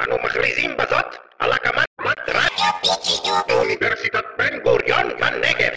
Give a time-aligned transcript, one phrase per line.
[0.00, 1.84] אנו מכריזים בזאת על הקמת
[2.28, 5.72] רדיו באוניברסיטת בן גוריון בנגב.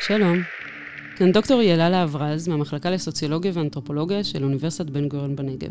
[0.00, 0.42] שלום,
[1.16, 5.70] כאן דוקטור יללה אברז מהמחלקה לסוציולוגיה ואנתרופולוגיה של אוניברסיטת בן גוריון בנגב.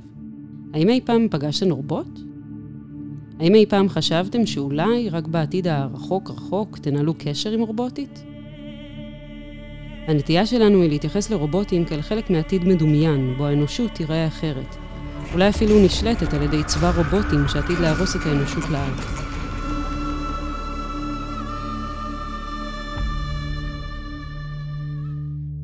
[0.74, 2.20] האם אי פעם פגשתם רובוט?
[3.40, 8.24] האם אי פעם חשבתם שאולי רק בעתיד הרחוק רחוק תנהלו קשר עם רובוטית?
[10.08, 14.76] הנטייה שלנו היא להתייחס לרובוטים כאל חלק מעתיד מדומיין, בו האנושות תיראה אחרת.
[15.34, 19.30] אולי אפילו נשלטת על ידי צבא רובוטים שעתיד להרוס את האנושות לארץ.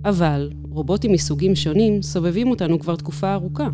[0.06, 3.70] אבל רובוטים מסוגים שונים סובבים אותנו כבר תקופה ארוכה.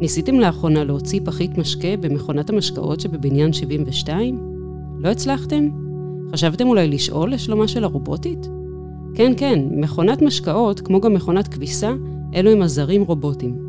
[0.00, 4.38] ניסיתם לאחרונה להוציא פחית משקה במכונת המשקאות שבבניין 72?
[4.98, 5.68] לא הצלחתם?
[6.32, 8.48] חשבתם אולי לשאול לשלומה של הרובוטית?
[9.14, 11.92] כן, כן, מכונת משקאות, כמו גם מכונת כביסה,
[12.34, 13.67] אלו הם עזרים רובוטים.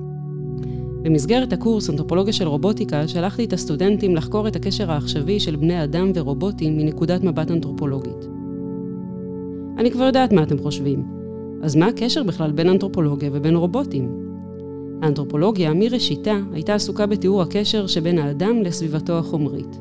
[1.01, 6.11] במסגרת הקורס אנתרופולוגיה של רובוטיקה, שלחתי את הסטודנטים לחקור את הקשר העכשווי של בני אדם
[6.15, 8.27] ורובוטים מנקודת מבט אנתרופולוגית.
[9.77, 11.03] אני כבר יודעת מה אתם חושבים.
[11.61, 14.09] אז מה הקשר בכלל בין אנתרופולוגיה ובין רובוטים?
[15.01, 19.79] האנתרופולוגיה, מראשיתה, הייתה עסוקה בתיאור הקשר שבין האדם לסביבתו החומרית.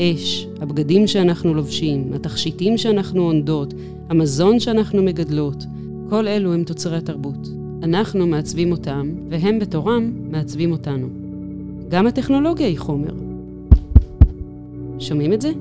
[0.00, 3.74] אש, הבגדים שאנחנו לובשים, התכשיטים שאנחנו עונדות,
[4.08, 5.64] המזון שאנחנו מגדלות,
[6.08, 7.59] כל אלו הם תוצרי תרבות.
[7.82, 11.08] אנחנו מעצבים אותם, והם בתורם מעצבים אותנו.
[11.88, 13.14] גם הטכנולוגיה היא חומר.
[14.98, 15.52] שומעים את זה?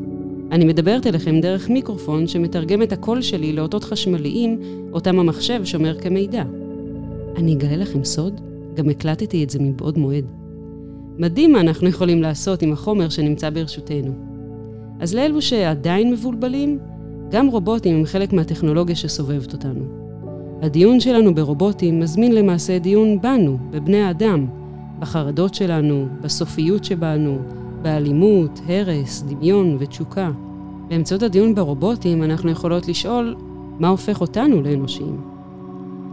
[0.52, 4.60] אני מדברת אליכם דרך מיקרופון שמתרגם את הקול שלי לאותות חשמליים,
[4.94, 6.44] אותם המחשב שומר כמידע.
[7.36, 8.42] אני אגלה לכם סוד,
[8.74, 10.26] גם הקלטתי את זה מבעוד מועד.
[11.18, 14.12] מדהים מה אנחנו יכולים לעשות עם החומר שנמצא ברשותנו.
[15.00, 16.80] אז לאלו שעדיין מבולבלים,
[17.30, 19.99] גם רובוטים הם חלק מהטכנולוגיה שסובבת אותנו.
[20.62, 24.46] הדיון שלנו ברובוטים מזמין למעשה דיון בנו, בבני האדם,
[25.00, 27.38] בחרדות שלנו, בסופיות שבנו,
[27.82, 30.32] באלימות, הרס, דמיון ותשוקה.
[30.88, 33.36] באמצעות הדיון ברובוטים אנחנו יכולות לשאול
[33.80, 35.22] מה הופך אותנו לאנושיים.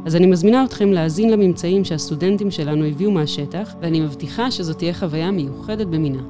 [0.07, 5.31] אז אני מזמינה אתכם להאזין לממצאים שהסטודנטים שלנו הביאו מהשטח, ואני מבטיחה שזו תהיה חוויה
[5.31, 6.23] מיוחדת במינה.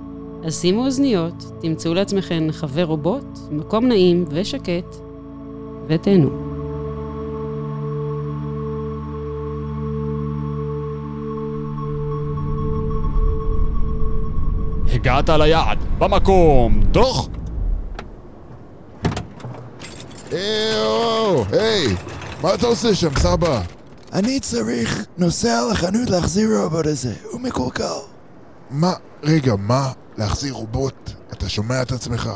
[0.45, 4.97] אז שימו אוזניות, תמצאו לעצמכם חבר רובוט, מקום נעים ושקט,
[5.89, 6.56] ותהנו.
[15.07, 17.29] הגעת ליעד, במקום, דוח!
[20.31, 21.97] היי, היי,
[22.43, 23.63] מה אתה עושה שם, סבא?
[24.13, 27.85] אני צריך נוסע לחנות להחזיר רובוט הזה, הוא מקולקל.
[28.71, 29.93] מה, רגע, מה?
[30.17, 31.11] להחזיר רובוט?
[31.33, 32.31] אתה שומע את עצמך?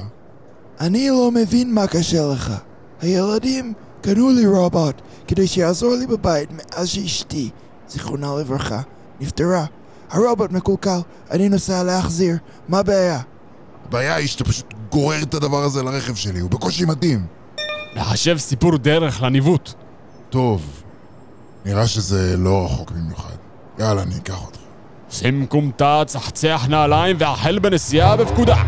[0.80, 2.52] אני לא מבין מה קשה לך.
[3.00, 3.72] הילדים
[4.02, 7.50] קנו לי רובוט כדי שיעזור לי בבית מאז שאשתי,
[7.88, 8.80] זיכרונה לברכה,
[9.20, 9.64] נפטרה.
[10.10, 10.98] הרובוט מקולקל,
[11.30, 12.36] אני נוסע להחזיר,
[12.68, 13.20] מה הבעיה?
[13.86, 17.26] הבעיה היא שאתה פשוט גורר את הדבר הזה לרכב שלי, הוא בקושי מתאים.
[17.94, 19.72] לחשב סיפור דרך לניווט.
[20.30, 20.82] טוב,
[21.64, 23.36] נראה שזה לא רחוק במיוחד.
[23.78, 24.58] יאללה, אני אקח אותך.
[25.10, 28.62] שים כומתה, צחצח נעליים והחל בנסיעה בפקודה.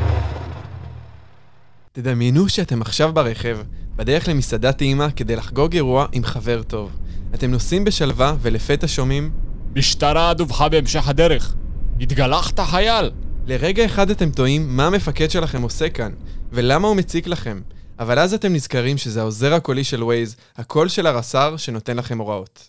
[1.93, 3.59] תדמיינו שאתם עכשיו ברכב,
[3.97, 6.91] בדרך למסעדה טעימה כדי לחגוג אירוע עם חבר טוב.
[7.35, 9.31] אתם נוסעים בשלווה ולפתע שומעים
[9.77, 11.55] משטרה דווחה בהמשך הדרך.
[12.01, 13.11] התגלחת חייל!
[13.47, 16.13] לרגע אחד אתם תוהים מה המפקד שלכם עושה כאן,
[16.53, 17.61] ולמה הוא מציק לכם.
[17.99, 22.69] אבל אז אתם נזכרים שזה העוזר הקולי של Waze, הקול של הרס"ר שנותן לכם הוראות.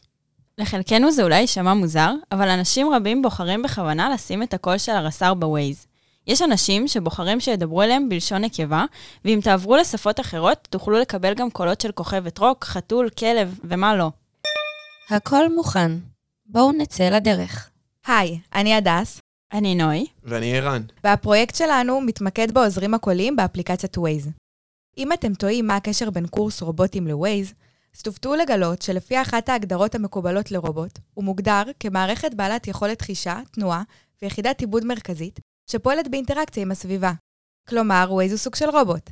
[0.57, 5.33] לחלקנו זה אולי יישמע מוזר, אבל אנשים רבים בוחרים בכוונה לשים את הקול של הרס"ר
[5.33, 5.85] ב Waze.
[6.27, 8.85] יש אנשים שבוחרים שידברו אליהם בלשון נקבה,
[9.25, 14.11] ואם תעברו לשפות אחרות, תוכלו לקבל גם קולות של כוכבת רוק, חתול, כלב, ומה לא.
[15.09, 15.91] הכל מוכן.
[16.45, 17.69] בואו נצא לדרך.
[18.07, 19.19] היי, אני הדס,
[19.53, 20.05] אני נוי.
[20.23, 20.81] ואני ערן.
[21.03, 24.29] והפרויקט שלנו מתמקד בעוזרים הקוליים באפליקציית Waze.
[24.97, 27.53] אם אתם תוהים מה הקשר בין קורס רובוטים ל-Waze,
[27.95, 33.83] אז תופתעו לגלות שלפי אחת ההגדרות המקובלות לרובוט, הוא מוגדר כמערכת בעלת יכולת חישה, תנועה
[34.21, 35.39] ויחידת עיבוד מרכזית,
[35.71, 37.11] שפועלת באינטראקציה עם הסביבה.
[37.69, 39.09] כלומר, Waze הוא סוג של רובוט.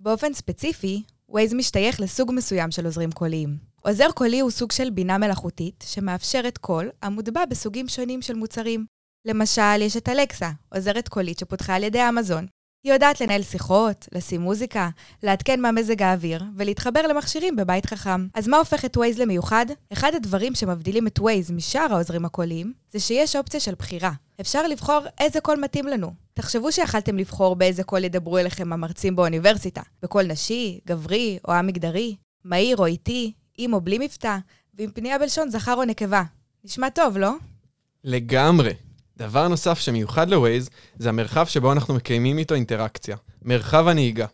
[0.00, 3.56] באופן ספציפי, Waze משתייך לסוג מסוים של עוזרים קוליים.
[3.88, 8.86] עוזר קולי הוא סוג של בינה מלאכותית שמאפשרת קול המוטבע בסוגים שונים של מוצרים.
[9.26, 12.46] למשל, יש את אלקסה, עוזרת קולית שפותחה על ידי אמזון.
[12.84, 14.88] היא יודעת לנהל שיחות, לשים מוזיקה,
[15.22, 18.26] לעדכן מה מזג האוויר ולהתחבר למכשירים בבית חכם.
[18.34, 19.66] אז מה הופך את Waze למיוחד?
[19.92, 24.12] אחד הדברים שמבדילים את Waze משאר העוזרים הקוליים זה שיש אופציה של בחירה.
[24.40, 26.12] אפשר לבחור איזה קול מתאים לנו.
[26.34, 29.82] תחשבו שיכלתם לבחור באיזה קול ידברו אליכם המרצים באוניברסיטה.
[30.02, 34.36] בקול נשי, גברי או א-מגדרי, מהיר או איטי, עם או בלי מבטא,
[34.74, 36.22] ועם פנייה בלשון זכר או נקבה.
[36.64, 37.32] נשמע טוב, לא?
[38.04, 38.72] לגמרי.
[39.16, 43.16] דבר נוסף שמיוחד לווייז, זה המרחב שבו אנחנו מקיימים איתו אינטראקציה.
[43.42, 44.26] מרחב הנהיגה.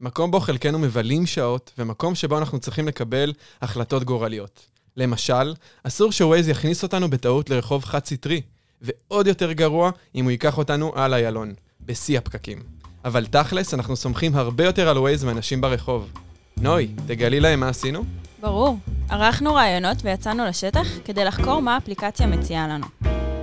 [0.00, 3.32] מקום בו חלקנו מבלים שעות, ומקום שבו אנחנו צריכים לקבל
[3.62, 4.66] החלטות גורליות.
[4.96, 5.54] למשל,
[5.84, 8.40] אסור שווייז יכניס אותנו בטעות לרחוב חד-סטרי,
[8.82, 12.58] ועוד יותר גרוע אם הוא ייקח אותנו על איילון, בשיא הפקקים.
[13.04, 16.12] אבל תכלס, אנחנו סומכים הרבה יותר על ווייז מאנשים ברחוב.
[16.56, 18.04] נוי, תגלי להם מה עשינו?
[18.40, 18.76] ברור.
[19.10, 22.86] ערכנו רעיונות ויצאנו לשטח כדי לחקור מה האפליקציה מציעה לנו.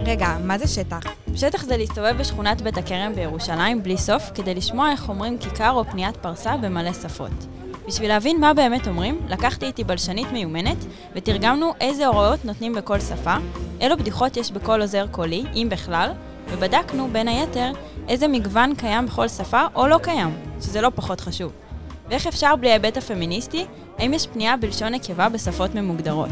[0.06, 1.00] רגע, מה זה שטח?
[1.36, 5.86] שטח זה להסתובב בשכונת בית הכרם בירושלים בלי סוף, כדי לשמוע איך אומרים כיכר או
[5.86, 7.32] פניית פרסה במלא שפות.
[7.88, 10.78] בשביל להבין מה באמת אומרים, לקחתי איתי בלשנית מיומנת,
[11.16, 13.36] ותרגמנו איזה הוראות נותנים בכל שפה,
[13.82, 16.12] אילו בדיחות יש בכל עוזר קולי, אם בכלל,
[16.50, 17.72] ובדקנו, בין היתר,
[18.08, 21.52] איזה מגוון קיים בכל שפה או לא קיים, שזה לא פחות חשוב.
[22.10, 23.66] ואיך אפשר בלי ההיבט הפמיניסטי,
[23.98, 26.30] האם יש פנייה בלשון נקבה בשפות ממוגדרות.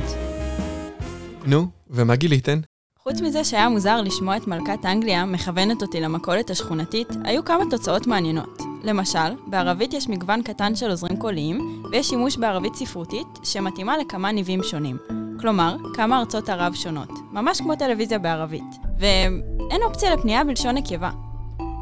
[1.45, 2.59] נו, ומה גיליתן?
[2.99, 8.07] חוץ מזה שהיה מוזר לשמוע את מלכת אנגליה מכוונת אותי למכולת השכונתית, היו כמה תוצאות
[8.07, 8.61] מעניינות.
[8.83, 14.63] למשל, בערבית יש מגוון קטן של עוזרים קוליים, ויש שימוש בערבית ספרותית שמתאימה לכמה ניבים
[14.63, 14.97] שונים.
[15.39, 18.75] כלומר, כמה ארצות ערב שונות, ממש כמו טלוויזיה בערבית.
[18.99, 21.11] ואין אופציה לפנייה בלשון נקבה.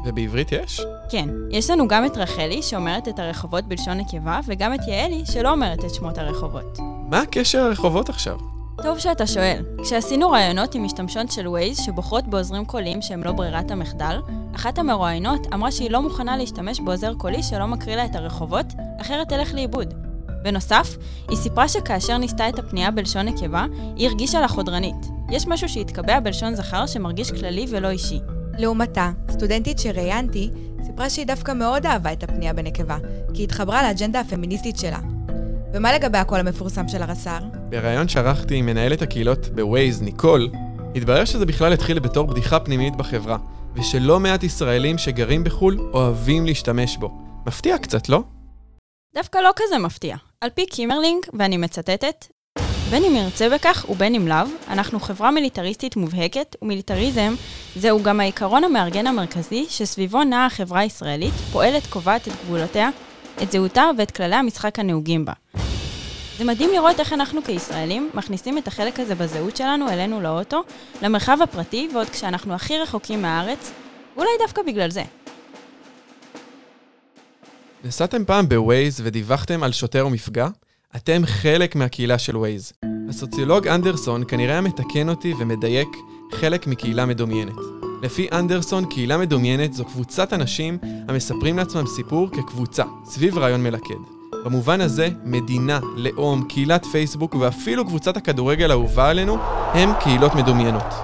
[0.04, 0.80] ובעברית יש?
[1.08, 5.52] כן, יש לנו גם את רחלי, שאומרת את הרחובות בלשון נקבה, וגם את יעלי, שלא
[5.52, 6.78] אומרת את שמות הרחובות.
[7.10, 8.36] מה הקשר הרחובות עכשיו?
[8.82, 9.64] טוב שאתה שואל.
[9.82, 14.20] כשעשינו ראיונות עם משתמשות של ווייז שבוחרות בעוזרים קוליים שהם לא ברירת המחדל,
[14.56, 18.66] אחת המרואיינות אמרה שהיא לא מוכנה להשתמש בעוזר קולי שלא מקריא לה את הרחובות,
[19.00, 19.94] אחרת תלך לאיבוד.
[20.42, 20.96] בנוסף,
[21.28, 23.66] היא סיפרה שכאשר ניסתה את הפנייה בלשון נקבה,
[23.96, 25.06] היא הרגישה לה חודרנית.
[25.30, 28.18] יש משהו שהתקבע בלשון זכר שמרגיש כללי ולא אישי.
[28.58, 30.50] לעומתה, סטודנטית שראיינתי,
[30.86, 32.98] סיפרה שהיא דווקא מאוד אהבה את הפנייה בנקבה,
[33.34, 34.98] כי היא התחברה לאג'נדה הפמיניסטית שלה.
[35.74, 37.40] ומה לגבי הקול המפורסם של הרס"ר?
[37.68, 40.50] בריאיון שערכתי עם מנהלת הקהילות ב Waze, ניקול,
[40.94, 43.38] התברר שזה בכלל התחיל בתור בדיחה פנימית בחברה,
[43.74, 47.10] ושלא מעט ישראלים שגרים בחו"ל אוהבים להשתמש בו.
[47.46, 48.22] מפתיע קצת, לא?
[49.14, 50.16] דווקא לא כזה מפתיע.
[50.40, 52.26] על פי קימרלינג, ואני מצטטת,
[52.94, 57.34] בין אם ירצה בכך ובין אם לאו, אנחנו חברה מיליטריסטית מובהקת, ומיליטריזם
[57.76, 62.90] זהו גם העיקרון המארגן המרכזי שסביבו נעה החברה הישראלית, פועלת, קובעת את גבולותיה,
[63.42, 65.32] את זהותה ואת כללי המשחק הנהוגים בה.
[66.38, 70.62] זה מדהים לראות איך אנחנו כישראלים מכניסים את החלק הזה בזהות שלנו אלינו לאוטו,
[71.02, 73.72] למרחב הפרטי, ועוד כשאנחנו הכי רחוקים מהארץ,
[74.16, 75.02] ואולי דווקא בגלל זה.
[77.84, 80.48] נסעתם פעם בווייז ודיווחתם על שוטר או מפגע?
[80.96, 82.72] אתם חלק מהקהילה של ווייז.
[83.08, 85.88] הסוציולוג אנדרסון כנראה מתקן אותי ומדייק
[86.32, 87.54] חלק מקהילה מדומיינת.
[88.02, 93.94] לפי אנדרסון, קהילה מדומיינת זו קבוצת אנשים המספרים לעצמם סיפור כקבוצה, סביב רעיון מלכד.
[94.44, 99.36] במובן הזה, מדינה, לאום, קהילת פייסבוק ואפילו קבוצת הכדורגל האהובה עלינו
[99.72, 100.94] הם קהילות מדומיינות.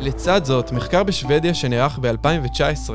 [0.00, 2.90] לצד זאת, מחקר בשוודיה שנערך ב-2019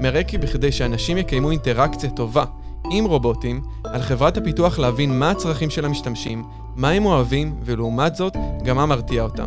[0.00, 2.44] מראה כי בכדי שאנשים יקיימו אינטראקציה טובה
[2.90, 6.44] עם רובוטים, על חברת הפיתוח להבין מה הצרכים של המשתמשים,
[6.76, 9.46] מה הם אוהבים, ולעומת זאת, גם מה מרתיע אותם.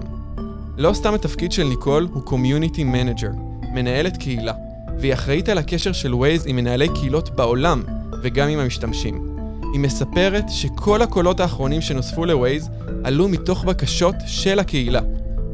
[0.78, 3.36] לא סתם התפקיד של ניקול הוא Community Manager,
[3.74, 4.54] מנהלת קהילה,
[5.00, 7.84] והיא אחראית על הקשר של ווייז עם מנהלי קהילות בעולם,
[8.24, 9.36] וגם עם המשתמשים.
[9.74, 12.70] היא מספרת שכל הקולות האחרונים שנוספו לווייז
[13.04, 15.02] עלו מתוך בקשות של הקהילה.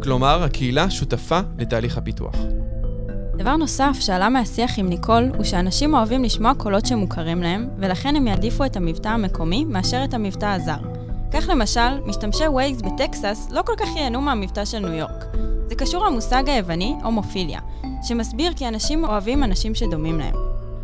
[0.03, 2.35] כלומר, הקהילה שותפה לתהליך הפיתוח.
[3.37, 8.27] דבר נוסף שעלה מהשיח עם ניקול, הוא שאנשים אוהבים לשמוע קולות שמוכרים להם, ולכן הם
[8.27, 10.77] יעדיפו את המבטא המקומי מאשר את המבטא הזר.
[11.31, 15.25] כך למשל, משתמשי Waze בטקסס לא כל כך ייהנו מהמבטא של ניו יורק.
[15.67, 17.59] זה קשור למושג היווני, הומופיליה,
[18.03, 20.35] שמסביר כי אנשים אוהבים אנשים שדומים להם.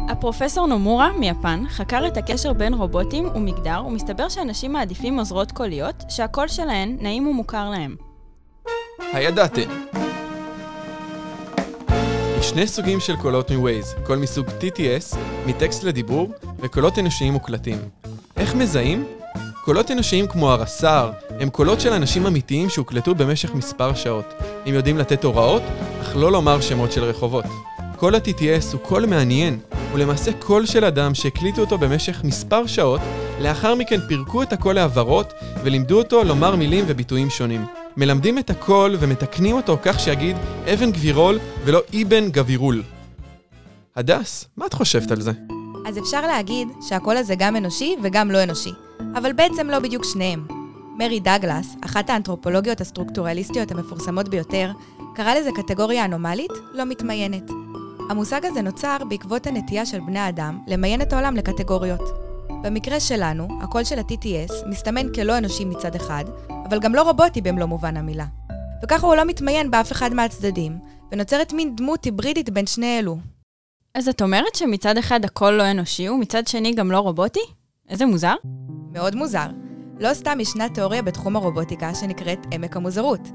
[0.09, 6.47] הפרופסור נומורה מיפן חקר את הקשר בין רובוטים ומגדר, ומסתבר שאנשים מעדיפים עוזרות קוליות, שהקול
[6.47, 7.95] שלהן נעים ומוכר להם.
[9.13, 9.80] הידעתם.
[12.41, 17.77] יש שני סוגים של קולות מ Waze, קול מסוג TTS, מטקסט לדיבור, וקולות אנושיים מוקלטים.
[18.37, 19.05] איך מזהים?
[19.65, 24.25] קולות אנושיים כמו הרס"ר, הם קולות של אנשים אמיתיים שהוקלטו במשך מספר שעות.
[24.65, 25.61] הם יודעים לתת הוראות,
[26.01, 27.45] אך לא לומר שמות של רחובות.
[27.97, 29.59] קול ה-TTS הוא קול מעניין,
[29.91, 33.01] הוא למעשה קול של אדם שהקליטו אותו במשך מספר שעות,
[33.41, 35.33] לאחר מכן פירקו את הקול להברות,
[35.63, 37.65] ולימדו אותו לומר מילים וביטויים שונים.
[37.97, 40.37] מלמדים את הקול ומתקנים אותו כך שיגיד
[40.73, 42.83] אבן גבירול ולא אבן גבירול.
[43.95, 45.31] הדס, מה את חושבת על זה?
[45.87, 48.71] אז אפשר להגיד שהקול הזה גם אנושי וגם לא אנושי,
[49.15, 50.47] אבל בעצם לא בדיוק שניהם.
[50.99, 54.71] מרי דאגלס, אחת האנתרופולוגיות הסטרוקטורליסטיות המפורסמות ביותר,
[55.15, 57.51] קראה לזה קטגוריה אנומלית לא מתמיינת.
[58.09, 62.20] המושג הזה נוצר בעקבות הנטייה של בני האדם למיין את העולם לקטגוריות.
[62.63, 66.25] במקרה שלנו, הקול של ה-TTS מסתמן כלא אנושי מצד אחד,
[66.69, 68.25] אבל גם לא רובוטי במלוא מובן המילה.
[68.83, 70.77] וככה הוא לא מתמיין באף אחד מהצדדים,
[71.11, 73.17] ונוצרת מין דמות היברידית בין שני אלו.
[73.95, 77.39] אז את אומרת שמצד אחד הכל לא אנושי, ומצד שני גם לא רובוטי?
[77.89, 78.35] איזה מוזר.
[78.91, 79.47] מאוד מוזר.
[79.99, 83.29] לא סתם ישנה תיאוריה בתחום הרובוטיקה שנקראת עמק המוזרות.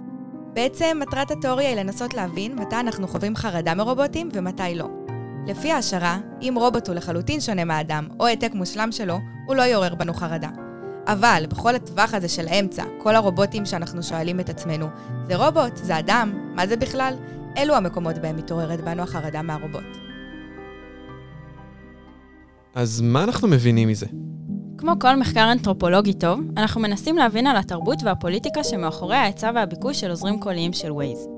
[0.52, 5.05] בעצם מטרת התיאוריה היא לנסות להבין מתי אנחנו חווים חרדה מרובוטים ומתי לא.
[5.46, 9.94] לפי ההשערה, אם רובוט הוא לחלוטין שונה מהאדם, או העתק מושלם שלו, הוא לא יעורר
[9.94, 10.48] בנו חרדה.
[11.06, 14.86] אבל בכל הטווח הזה של האמצע, כל הרובוטים שאנחנו שואלים את עצמנו,
[15.26, 15.76] זה רובוט?
[15.76, 16.52] זה אדם?
[16.54, 17.14] מה זה בכלל?
[17.58, 19.96] אלו המקומות בהם מתעוררת בנו החרדה מהרובוט.
[22.74, 24.06] אז מה אנחנו מבינים מזה?
[24.78, 30.10] כמו כל מחקר אנתרופולוגי טוב, אנחנו מנסים להבין על התרבות והפוליטיקה שמאחורי ההיצע והביקוש של
[30.10, 31.28] עוזרים קוליים של ווייז.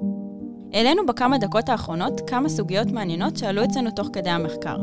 [0.73, 4.77] העלינו בכמה דקות האחרונות כמה סוגיות מעניינות שעלו אצלנו תוך כדי המחקר.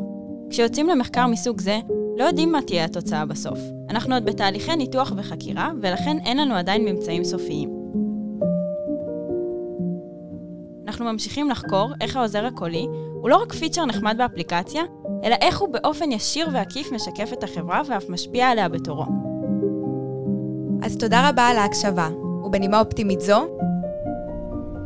[0.50, 1.80] כשיוצאים למחקר מסוג זה,
[2.18, 3.60] לא יודעים מה תהיה התוצאה בסוף.
[3.90, 7.70] אנחנו עוד בתהליכי ניתוח וחקירה, ולכן אין לנו עדיין ממצאים סופיים.
[10.88, 12.88] אנחנו ממשיכים לחקור איך העוזר הקולי
[13.22, 14.84] הוא לא רק פיצ'ר נחמד באפליקציה,
[15.24, 19.06] אלא איך הוא באופן ישיר ועקיף משקף את החברה ואף משפיע עליה בתורו.
[20.82, 22.10] אז תודה רבה על ההקשבה,
[22.46, 23.48] ובנימה אופטימית זו,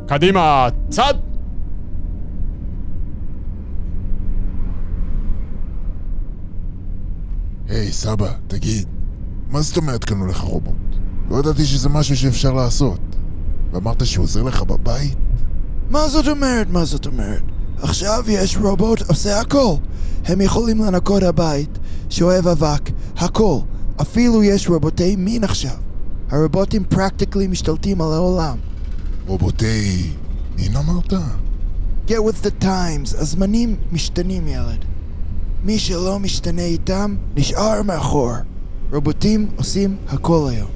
[0.10, 1.13] קדימה, צד!
[7.68, 8.88] היי, סבא, תגיד,
[9.50, 10.74] מה זאת אומרת קנו לך רובוט?
[11.30, 13.00] לא ידעתי שזה משהו שאפשר לעשות.
[13.72, 15.18] ואמרת שהוא עוזר לך בבית?
[15.89, 17.44] מה זאת אומרת, מה זאת אומרת?
[17.82, 19.75] עכשיו יש רובוט עושה הכל.
[20.25, 23.60] הם יכולים לנקות הבית, שאוהב אבק, הכל.
[24.01, 25.78] אפילו יש רובוטי מין עכשיו.
[26.30, 28.58] הרובוטים פרקטיקלי משתלטים על העולם.
[29.29, 30.12] רובוטי...
[30.57, 31.13] מין אמרת?
[32.07, 34.86] Get with the times, הזמנים משתנים ילד.
[35.63, 38.31] מי שלא משתנה איתם, נשאר מאחור.
[38.91, 40.69] רובוטים עושים הכל היום.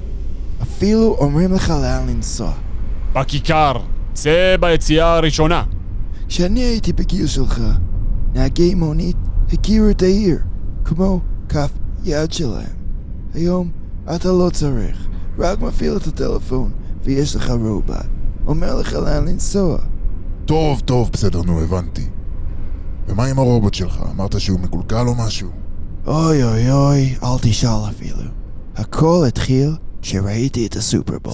[0.62, 2.52] אפילו אומרים לך לאן לנסוע.
[3.12, 3.72] בכיכר,
[4.12, 5.64] צא ביציאה הראשונה.
[6.28, 7.62] כשאני הייתי בגיל שלך,
[8.34, 9.16] נהגי מונית
[9.52, 10.38] הכירו את העיר,
[10.84, 11.70] כמו כף
[12.04, 12.74] יד שלהם.
[13.34, 13.70] היום
[14.14, 15.06] אתה לא צריך,
[15.38, 16.70] רק מפעיל את הטלפון
[17.04, 18.23] ויש לך רובוט.
[18.46, 19.78] אומר לך לאן לנסוע.
[20.44, 22.06] טוב, טוב, בסדר, נו, הבנתי.
[23.08, 24.00] ומה עם הרובוט שלך?
[24.10, 25.48] אמרת שהוא מקולקל או משהו?
[26.06, 28.22] אוי אוי אוי, אל תשאל אפילו.
[28.76, 29.70] הכל התחיל
[30.02, 31.32] כשראיתי את הסופרבול.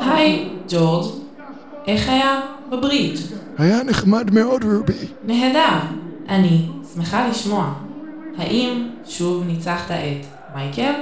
[0.00, 1.14] היי, ג'ורג'.
[1.86, 2.40] איך היה
[2.72, 3.20] בברידג'?
[3.58, 5.06] היה נחמד מאוד, רובי.
[5.24, 5.78] נהדר.
[6.28, 7.74] אני שמחה לשמוע.
[8.38, 10.92] האם שוב ניצחת את מייקל?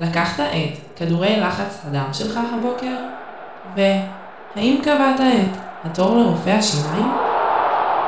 [0.00, 2.96] לקחת את כדורי לחץ הדם שלך הבוקר?
[3.76, 7.06] והאם קבעת את התור לרופא השיניים?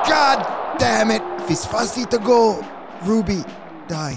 [0.04, 0.38] God
[0.78, 1.49] damn it!
[1.49, 2.54] פספסתי את הגול!
[3.07, 3.42] רובי,
[3.88, 4.14] די.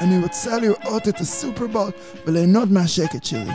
[0.00, 1.90] אני רוצה לראות את הסופרבול
[2.26, 3.52] וליהנות מהשקט שלי.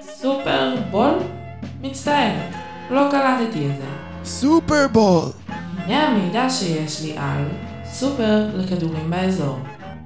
[0.00, 1.14] סופר בול?
[1.80, 2.54] מצטערת,
[2.90, 3.86] לא קלטתי את זה.
[4.24, 5.24] סופרבול!
[5.76, 7.44] הנה המידע שיש לי על
[7.84, 9.58] סופר לכדורים באזור.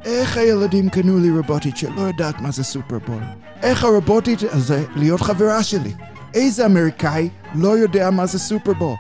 [0.09, 3.23] איך הילדים קנו לי רובוטית שלא יודעת מה זה סופרבול?
[3.63, 5.93] איך הרובוטית הזה להיות חברה שלי?
[6.35, 8.95] איזה אמריקאי לא יודע מה זה סופרבול?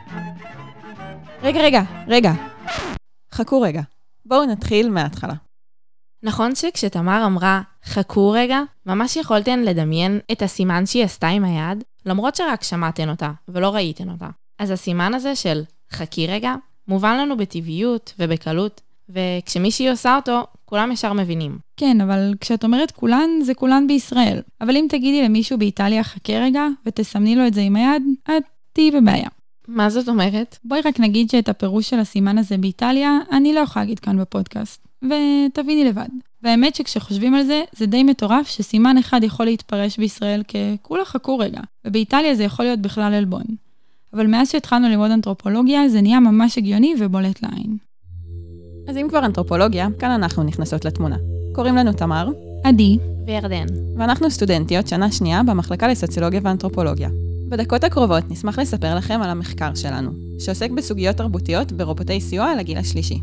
[1.42, 2.32] רגע, רגע, רגע.
[3.32, 3.82] חכו רגע.
[4.26, 5.34] בואו נתחיל מההתחלה.
[6.22, 12.34] נכון שכשתמר אמרה חכו רגע, ממש יכולתן לדמיין את הסימן שהיא עשתה עם היד, למרות
[12.34, 14.28] שרק שמעתן אותה ולא ראיתן אותה.
[14.58, 15.62] אז הסימן הזה של
[15.92, 16.54] חכי רגע,
[16.88, 21.58] מובן לנו בטבעיות ובקלות, וכשמישהי עושה אותו, כולם ישר מבינים.
[21.76, 24.40] כן, אבל כשאת אומרת כולן, זה כולן בישראל.
[24.60, 28.90] אבל אם תגידי למישהו באיטליה חכה רגע, ותסמני לו את זה עם היד, את תהיי
[28.90, 29.28] בבעיה.
[29.68, 30.58] מה זאת אומרת?
[30.64, 34.88] בואי רק נגיד שאת הפירוש של הסימן הזה באיטליה, אני לא יכולה להגיד כאן בפודקאסט.
[35.02, 36.08] ותביני לבד.
[36.42, 41.60] והאמת שכשחושבים על זה, זה די מטורף שסימן אחד יכול להתפרש בישראל כ"כולה חכו רגע",
[41.84, 43.44] ובאיטליה זה יכול להיות בכלל עלבון.
[44.12, 47.76] אבל מאז שהתחלנו ללמוד אנתרופולוגיה, זה נהיה ממש הגיוני ובולט לעין.
[48.88, 51.16] אז אם כבר אנתרופולוגיה, כאן אנחנו נכנסות לתמונה.
[51.52, 52.28] קוראים לנו תמר,
[52.64, 53.66] עדי וירדן.
[53.96, 57.08] ואנחנו סטודנטיות שנה שנייה במחלקה לסוציולוגיה ואנתרופולוגיה.
[57.48, 63.20] בדקות הקרובות נשמח לספר לכם על המחקר שלנו, שעוסק בסוגיות תרבותיות ברובוטי סיוע לגיל השלישי.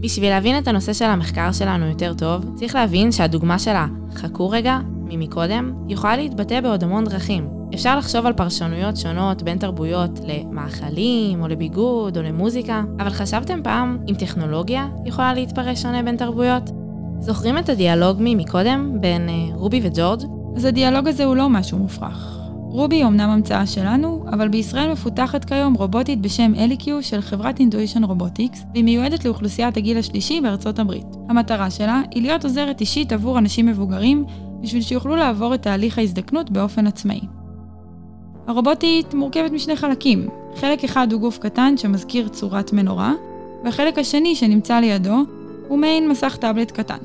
[0.00, 4.78] בשביל להבין את הנושא של המחקר שלנו יותר טוב, צריך להבין שהדוגמה של ה"חכו רגע"
[5.04, 7.57] ממקודם יכולה להתבטא בעוד המון דרכים.
[7.74, 13.98] אפשר לחשוב על פרשנויות שונות בין תרבויות למאכלים, או לביגוד, או למוזיקה, אבל חשבתם פעם
[14.10, 16.70] אם טכנולוגיה יכולה להתפרש שונה בין תרבויות?
[17.20, 20.22] זוכרים את הדיאלוג ממקודם בין uh, רובי וג'ורג'?
[20.56, 22.38] אז הדיאלוג הזה הוא לא משהו מופרך.
[22.70, 28.04] רובי היא אמנם המצאה שלנו, אבל בישראל מפותחת כיום רובוטית בשם אליקיו של חברת אינטואישן
[28.04, 31.06] רובוטיקס, והיא מיועדת לאוכלוסיית הגיל השלישי בארצות הברית.
[31.28, 34.24] המטרה שלה היא להיות עוזרת אישית עבור אנשים מבוגרים,
[34.60, 37.37] בשביל שיוכלו לעבור את תהליך ההזדקנות באופן עצמאי.
[38.48, 40.28] הרובוטית מורכבת משני חלקים.
[40.56, 43.12] חלק אחד הוא גוף קטן שמזכיר צורת מנורה,
[43.64, 45.16] והחלק השני שנמצא לידו
[45.68, 46.98] הוא מעין מסך טאבלט קטן.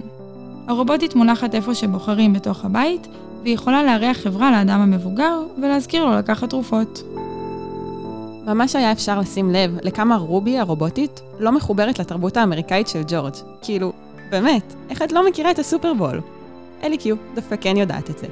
[0.68, 3.08] הרובוטית מונחת איפה שבוחרים בתוך הבית,
[3.44, 7.04] והיא יכולה לארח חברה לאדם המבוגר ולהזכיר לו לקחת תרופות.
[8.46, 13.34] ממש היה אפשר לשים לב לכמה רובי הרובוטית לא מחוברת לתרבות האמריקאית של ג'ורג'.
[13.62, 13.92] כאילו,
[14.30, 16.22] באמת, איך את לא מכירה את הסופרבול?
[16.84, 18.28] אלי קיו דווקא כן יודעת את זה.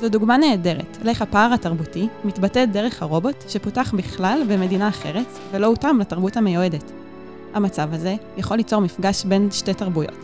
[0.00, 6.00] זו דוגמה נהדרת לאיך הפער התרבותי מתבטא דרך הרובוט שפותח בכלל במדינה אחרת ולא הותאם
[6.00, 6.92] לתרבות המיועדת.
[7.54, 10.16] המצב הזה יכול ליצור מפגש בין שתי תרבויות,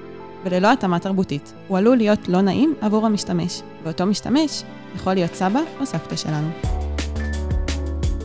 [0.45, 4.62] וללא התאמה תרבותית, הוא עלול להיות לא נעים עבור המשתמש, ואותו משתמש
[4.95, 6.49] יכול להיות סבא או סבתא שלנו.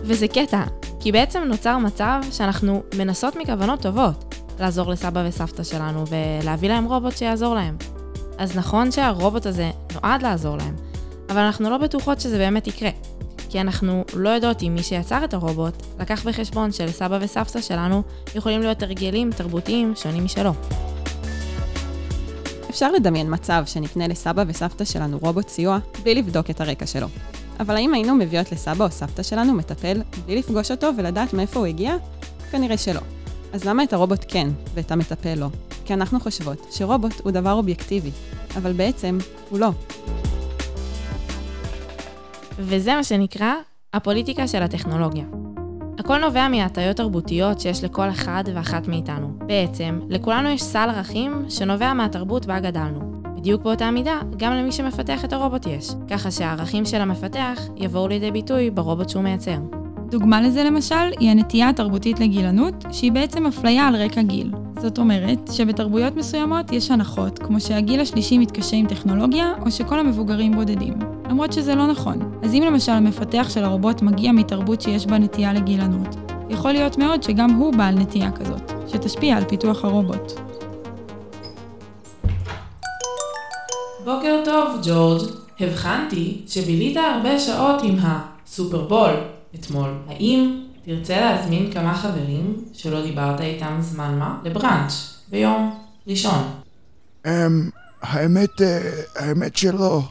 [0.04, 0.64] וזה קטע,
[1.00, 7.18] כי בעצם נוצר מצב שאנחנו מנסות מכוונות טובות לעזור לסבא וסבתא שלנו ולהביא להם רובוט
[7.18, 7.78] שיעזור להם.
[8.38, 10.76] אז נכון שהרובוט הזה נועד לעזור להם,
[11.30, 12.90] אבל אנחנו לא בטוחות שזה באמת יקרה.
[13.50, 18.04] כי אנחנו לא יודעות אם מי שיצר את הרובוט לקח בחשבון שלסבא וסבתא שלנו
[18.36, 20.52] יכולים להיות הרגלים תרבותיים שונים משלו.
[22.70, 27.08] אפשר לדמיין מצב שנקנה לסבא וסבתא שלנו רובוט סיוע בלי לבדוק את הרקע שלו.
[27.60, 31.68] אבל האם היינו מביאות לסבא או סבתא שלנו מטפל בלי לפגוש אותו ולדעת מאיפה הוא
[31.68, 31.96] הגיע?
[32.52, 33.02] כנראה שלא.
[33.54, 35.48] אז למה את הרובוט כן ואת המטפל לא?
[35.86, 38.12] כי אנחנו חושבות שרובוט הוא דבר אובייקטיבי,
[38.58, 39.18] אבל בעצם
[39.50, 39.72] הוא לא.
[42.60, 43.54] וזה מה שנקרא
[43.94, 45.26] הפוליטיקה של הטכנולוגיה.
[46.00, 49.28] הכל נובע מהטיות תרבותיות שיש לכל אחד ואחת מאיתנו.
[49.46, 53.22] בעצם, לכולנו יש סל ערכים שנובע מהתרבות בה גדלנו.
[53.36, 58.32] בדיוק באותה מידה, גם למי שמפתח את הרובוט יש, ככה שהערכים של המפתח יבואו לידי
[58.32, 59.58] ביטוי ברובוט שהוא מייצר.
[60.10, 64.52] דוגמה לזה למשל היא הנטייה התרבותית לגילנות, שהיא בעצם אפליה על רקע גיל.
[64.88, 70.56] זאת אומרת שבתרבויות מסוימות יש הנחות, כמו שהגיל השלישי מתקשה עם טכנולוגיה, או שכל המבוגרים
[70.56, 70.94] בודדים.
[71.30, 72.20] למרות שזה לא נכון.
[72.44, 76.16] אז אם למשל המפתח של הרובוט מגיע מתרבות שיש בה נטייה לגילנות,
[76.50, 80.32] יכול להיות מאוד שגם הוא בעל נטייה כזאת, שתשפיע על פיתוח הרובוט.
[84.06, 85.22] בוקר טוב, ג'ורג'.
[85.60, 89.12] הבחנתי שבילית הרבה שעות עם הסופרבול
[89.56, 89.90] אתמול.
[90.08, 94.94] האם תרצה להזמין כמה חברים שלא דיברת איתם זמן מה לבראנץ'
[95.30, 96.60] ביום ראשון?
[97.26, 97.70] אמ,
[98.02, 100.02] האמת, אה, האמת שלא.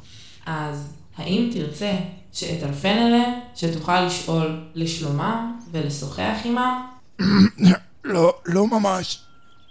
[0.47, 1.93] אז האם תרצה
[2.33, 6.87] שאטלפן אליהם, שתוכל לשאול לשלומם ולשוחח עמם?
[8.05, 9.23] לא, לא ממש.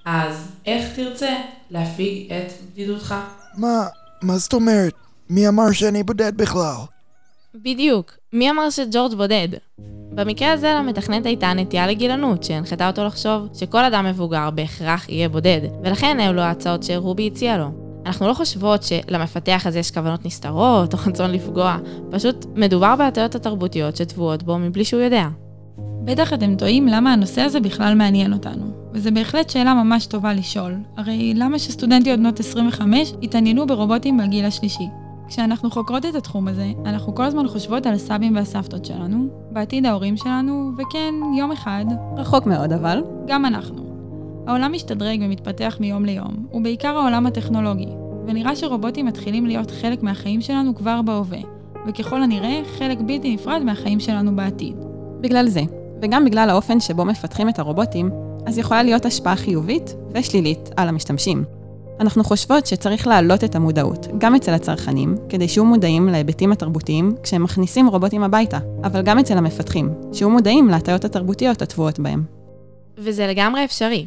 [0.06, 1.36] אז איך תרצה
[1.72, 3.16] להפיג את בדידותך?
[3.58, 3.88] מה,
[4.22, 4.94] מה זאת אומרת?
[5.30, 6.76] מי אמר שאני בודד בכלל?
[7.56, 8.12] בדיוק.
[8.36, 9.48] מי אמר שג'ורג' בודד?
[10.16, 15.62] במקרה הזה למתכנת הייתה נטייה לגילנות, שהנחתה אותו לחשוב שכל אדם מבוגר בהכרח יהיה בודד,
[15.84, 17.66] ולכן אלו ההצעות שרובי הציע לו.
[18.06, 21.78] אנחנו לא חושבות שלמפתח הזה יש כוונות נסתרות או רצון לפגוע,
[22.12, 25.28] פשוט מדובר בהטיות התרבותיות שטבועות בו מבלי שהוא יודע.
[26.06, 30.74] בטח אתם תוהים למה הנושא הזה בכלל מעניין אותנו, וזו בהחלט שאלה ממש טובה לשאול.
[30.98, 35.05] הרי למה שסטודנטיות בנות 25 יתעניינו ברובוטים בגיל השלישי?
[35.28, 40.18] כשאנחנו חוקרות את התחום הזה, אנחנו כל הזמן חושבות על הסבים והסבתות שלנו, בעתיד ההורים
[40.18, 41.86] שלנו, וכן, יום אחד...
[42.18, 43.04] רחוק מאוד אבל.
[43.28, 43.86] גם אנחנו.
[44.48, 47.88] העולם משתדרג ומתפתח מיום ליום, ובעיקר העולם הטכנולוגי,
[48.28, 51.40] ונראה שרובוטים מתחילים להיות חלק מהחיים שלנו כבר בהווה,
[51.88, 54.76] וככל הנראה, חלק בלתי נפרד מהחיים שלנו בעתיד.
[55.22, 55.62] בגלל זה,
[56.02, 58.10] וגם בגלל האופן שבו מפתחים את הרובוטים,
[58.46, 61.55] אז יכולה להיות השפעה חיובית ושלילית על המשתמשים.
[62.00, 67.44] אנחנו חושבות שצריך להעלות את המודעות, גם אצל הצרכנים, כדי שיהיו מודעים להיבטים התרבותיים כשהם
[67.44, 72.24] מכניסים רובוטים הביתה, אבל גם אצל המפתחים, שיהיו מודעים להטיות התרבותיות הטבועות בהם.
[72.98, 74.06] וזה לגמרי אפשרי.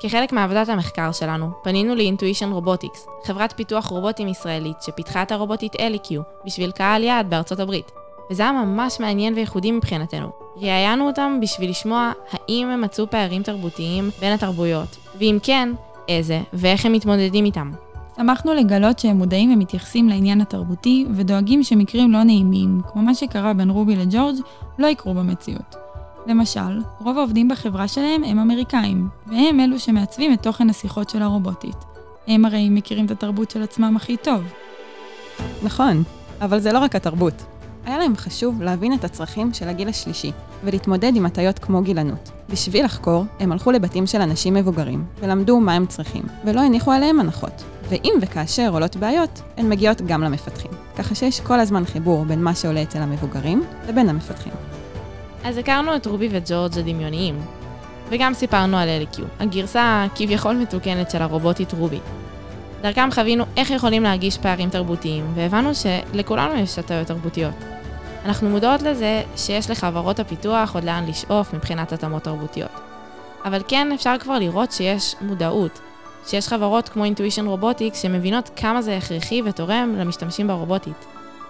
[0.00, 6.22] כחלק מעבודת המחקר שלנו, פנינו לאינטואישן רובוטיקס, חברת פיתוח רובוטים ישראלית שפיתחה את הרובוטית אליקיו
[6.46, 7.90] בשביל קהל יעד בארצות הברית.
[8.30, 10.30] וזה היה ממש מעניין וייחודי מבחינתנו.
[10.56, 15.68] ראיינו אותם בשביל לשמוע האם הם מצאו פערים תרבותיים בין התרבויות, ואם כן,
[16.10, 17.70] איזה, ואיך הם מתמודדים איתם.
[18.16, 23.70] שמחנו לגלות שהם מודעים ומתייחסים לעניין התרבותי, ודואגים שמקרים לא נעימים, כמו מה שקרה בין
[23.70, 24.36] רובי לג'ורג',
[24.78, 25.76] לא יקרו במציאות.
[26.26, 31.76] למשל, רוב העובדים בחברה שלהם הם אמריקאים, והם אלו שמעצבים את תוכן השיחות של הרובוטית.
[32.28, 34.42] הם הרי מכירים את התרבות של עצמם הכי טוב.
[35.62, 36.02] נכון,
[36.40, 37.59] אבל זה לא רק התרבות.
[37.84, 40.32] היה להם חשוב להבין את הצרכים של הגיל השלישי,
[40.64, 42.30] ולהתמודד עם הטיות כמו גילנות.
[42.50, 47.20] בשביל לחקור, הם הלכו לבתים של אנשים מבוגרים, ולמדו מה הם צריכים, ולא הניחו עליהם
[47.20, 47.64] הנחות.
[47.88, 50.70] ואם וכאשר עולות בעיות, הן מגיעות גם למפתחים.
[50.96, 54.52] ככה שיש כל הזמן חיבור בין מה שעולה אצל המבוגרים לבין המפתחים.
[55.44, 57.40] אז הכרנו את רובי וג'ורג' הדמיוניים,
[58.10, 62.00] וגם סיפרנו על אליקיו, הגרסה הכביכול מתוקנת של הרובוטית רובי.
[62.82, 67.69] דרכם חווינו איך יכולים להרגיש פערים תרבותיים, והבנו שלכולנו יש הטיות תרבותיות.
[68.24, 72.70] אנחנו מודעות לזה שיש לחברות הפיתוח עוד לאן לשאוף מבחינת התאמות תרבותיות.
[73.44, 75.80] אבל כן אפשר כבר לראות שיש מודעות,
[76.26, 81.06] שיש חברות כמו Intuition Robotics שמבינות כמה זה הכרחי ותורם למשתמשים ברובוטית.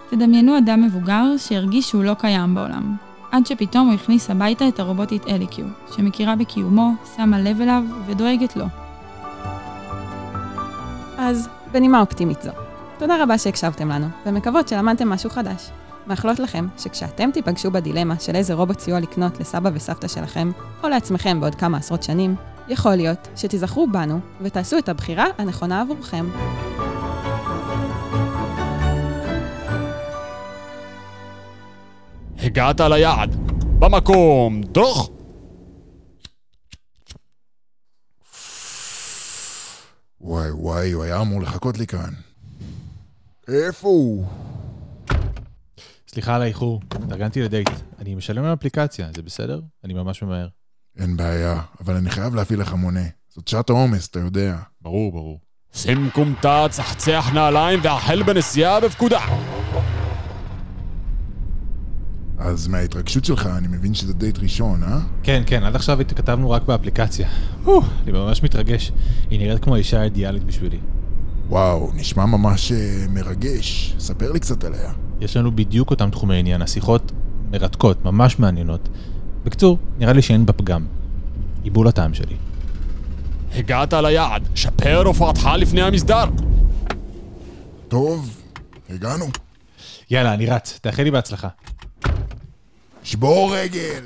[0.09, 2.95] תדמיינו אדם מבוגר שהרגיש שהוא לא קיים בעולם.
[3.31, 8.65] עד שפתאום הוא הכניס הביתה את הרובוטית אליקיו, שמכירה בקיומו, שמה לב אליו ודואגת לו.
[11.17, 12.51] אז בנימה אופטימית זו,
[12.99, 15.69] תודה רבה שהקשבתם לנו, ומקוות שלמדתם משהו חדש.
[16.07, 20.51] מאחלות לכם שכשאתם תיפגשו בדילמה של איזה רובוט סיוע לקנות לסבא וסבתא שלכם,
[20.83, 22.35] או לעצמכם בעוד כמה עשרות שנים,
[22.67, 26.25] יכול להיות שתיזכרו בנו ותעשו את הבחירה הנכונה עבורכם.
[32.39, 33.35] הגעת ליעד.
[33.79, 35.09] במקום, דוח!
[40.21, 42.13] וואי וואי, הוא היה אמור לחכות לי כאן.
[43.47, 44.25] איפה הוא?
[46.13, 47.69] סליחה על האיחור, התארגנתי לדייט.
[47.99, 49.61] אני משלם על אפליקציה, זה בסדר?
[49.83, 50.47] אני ממש ממהר.
[50.99, 53.03] אין בעיה, אבל אני חייב להפעיל לך מונה.
[53.29, 54.57] זאת שעת העומס, אתה יודע.
[54.81, 55.39] ברור, ברור.
[55.73, 59.19] שים כומתה, צחצח נעליים והחל בנסיעה בפקודה.
[62.37, 64.99] אז מההתרגשות שלך, אני מבין שזה דייט ראשון, אה?
[65.23, 67.29] כן, כן, עד עכשיו התכתבנו רק באפליקציה.
[67.65, 68.91] או, אני ממש מתרגש.
[69.29, 70.79] היא נראית כמו האישה האידיאלית בשבילי.
[71.49, 72.75] וואו, נשמע ממש uh,
[73.09, 73.95] מרגש.
[73.99, 74.91] ספר לי קצת עליה.
[75.21, 77.11] יש לנו בדיוק אותם תחומי עניין, השיחות
[77.51, 78.89] מרתקות, ממש מעניינות.
[79.43, 80.85] בקיצור, נראה לי שאין בה פגם.
[81.63, 82.35] עיבול הטעם שלי.
[83.55, 86.25] הגעת ליעד, שפר הופעתך לפני המסדר.
[87.87, 88.41] טוב,
[88.89, 89.25] הגענו.
[90.11, 91.47] יאללה, אני רץ, תאחל לי בהצלחה.
[93.03, 94.03] שבור רגל!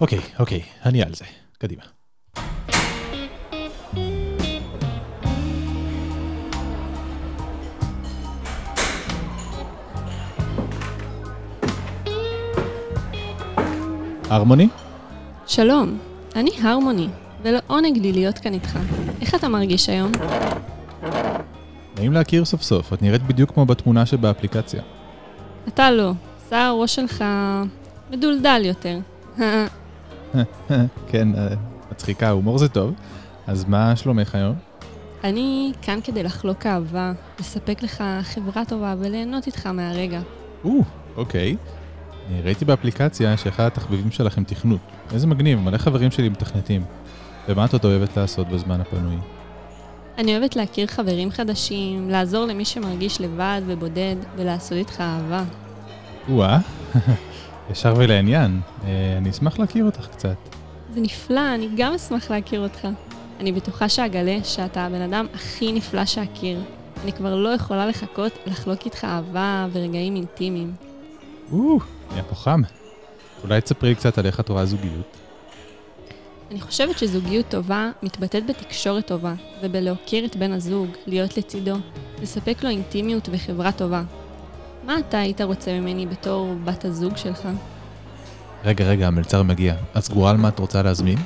[0.00, 1.24] אוקיי, אוקיי, אני על זה.
[1.58, 1.93] קדימה.
[14.34, 14.68] הרמוני?
[15.46, 15.98] שלום,
[16.36, 17.08] אני הרמוני,
[17.42, 18.78] ולעונג לי להיות כאן איתך.
[19.20, 20.12] איך אתה מרגיש היום?
[21.96, 24.82] נעים להכיר סוף סוף, את נראית בדיוק כמו בתמונה שבאפליקציה.
[25.68, 26.12] אתה לא,
[26.48, 27.24] שיער הראש שלך
[28.10, 28.98] מדולדל יותר.
[31.10, 31.28] כן,
[31.92, 32.94] מצחיקה, הומור זה טוב.
[33.46, 34.54] אז מה שלומך היום?
[35.24, 40.20] אני כאן כדי לחלוק אהבה, לספק לך חברה טובה וליהנות איתך מהרגע.
[40.64, 40.70] או,
[41.16, 41.48] אוקיי.
[41.50, 41.56] אני
[42.44, 44.80] ראיתי באפליקציה שאחד התחביבים שלכם תכנות.
[45.12, 46.84] איזה מגניב, מלא חברים שלי מתכנתים.
[47.48, 49.16] ומה את עוד אוהבת לעשות בזמן הפנוי?
[50.18, 55.42] אני אוהבת להכיר חברים חדשים, לעזור למי שמרגיש לבד ובודד, ולעשות איתך אהבה.
[56.28, 56.58] או-אה,
[57.70, 58.60] ישר ולעניין.
[58.84, 60.36] אה, אני אשמח להכיר אותך קצת.
[60.94, 62.88] זה נפלא, אני גם אשמח להכיר אותך.
[63.40, 66.60] אני בטוחה שאגלה שאתה הבן אדם הכי נפלא שאכיר.
[67.02, 70.72] אני כבר לא יכולה לחכות לחלוק איתך אהבה ורגעים אינטימיים.
[71.52, 71.78] או,
[72.14, 72.62] נהיה פה חם.
[73.42, 75.16] אולי תספרי לי קצת על איך את רואה זוגיות.
[76.50, 81.76] אני חושבת שזוגיות טובה מתבטאת בתקשורת טובה, ובלהוקיר את בן הזוג, להיות לצידו,
[82.22, 84.02] לספק לו אינטימיות וחברה טובה.
[84.84, 87.48] מה אתה היית רוצה ממני בתור בת הזוג שלך?
[88.64, 89.74] רגע, רגע, המלצר מגיע.
[89.98, 91.18] את סגורה על מה את רוצה להזמין?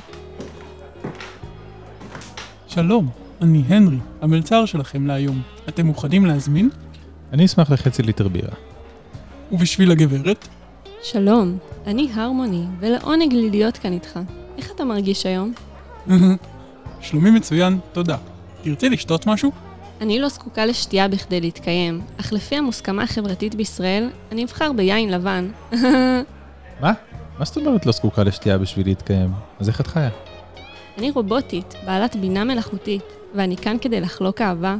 [2.67, 3.09] שלום,
[3.41, 5.41] אני הנרי, המלצר שלכם להיום.
[5.69, 6.69] אתם מוכנים להזמין?
[7.33, 8.55] אני אשמח לחצי ליטר בירה.
[9.51, 10.47] ובשביל הגברת?
[11.03, 11.57] שלום,
[11.87, 14.19] אני הרמוני, ולעונג לי להיות כאן איתך.
[14.57, 15.53] איך אתה מרגיש היום?
[17.01, 18.17] שלומי מצוין, תודה.
[18.63, 19.51] תרצי לשתות משהו?
[20.01, 25.51] אני לא זקוקה לשתייה בכדי להתקיים, אך לפי המוסכמה החברתית בישראל, אני אבחר ביין לבן.
[26.81, 26.93] מה?
[27.39, 29.31] מה זאת אומרת לא זקוקה לשתייה בשביל להתקיים?
[29.59, 30.09] אז איך את חיה?
[30.97, 33.03] אני רובוטית, בעלת בינה מלאכותית,
[33.35, 34.75] ואני כאן כדי לחלוק אהבה,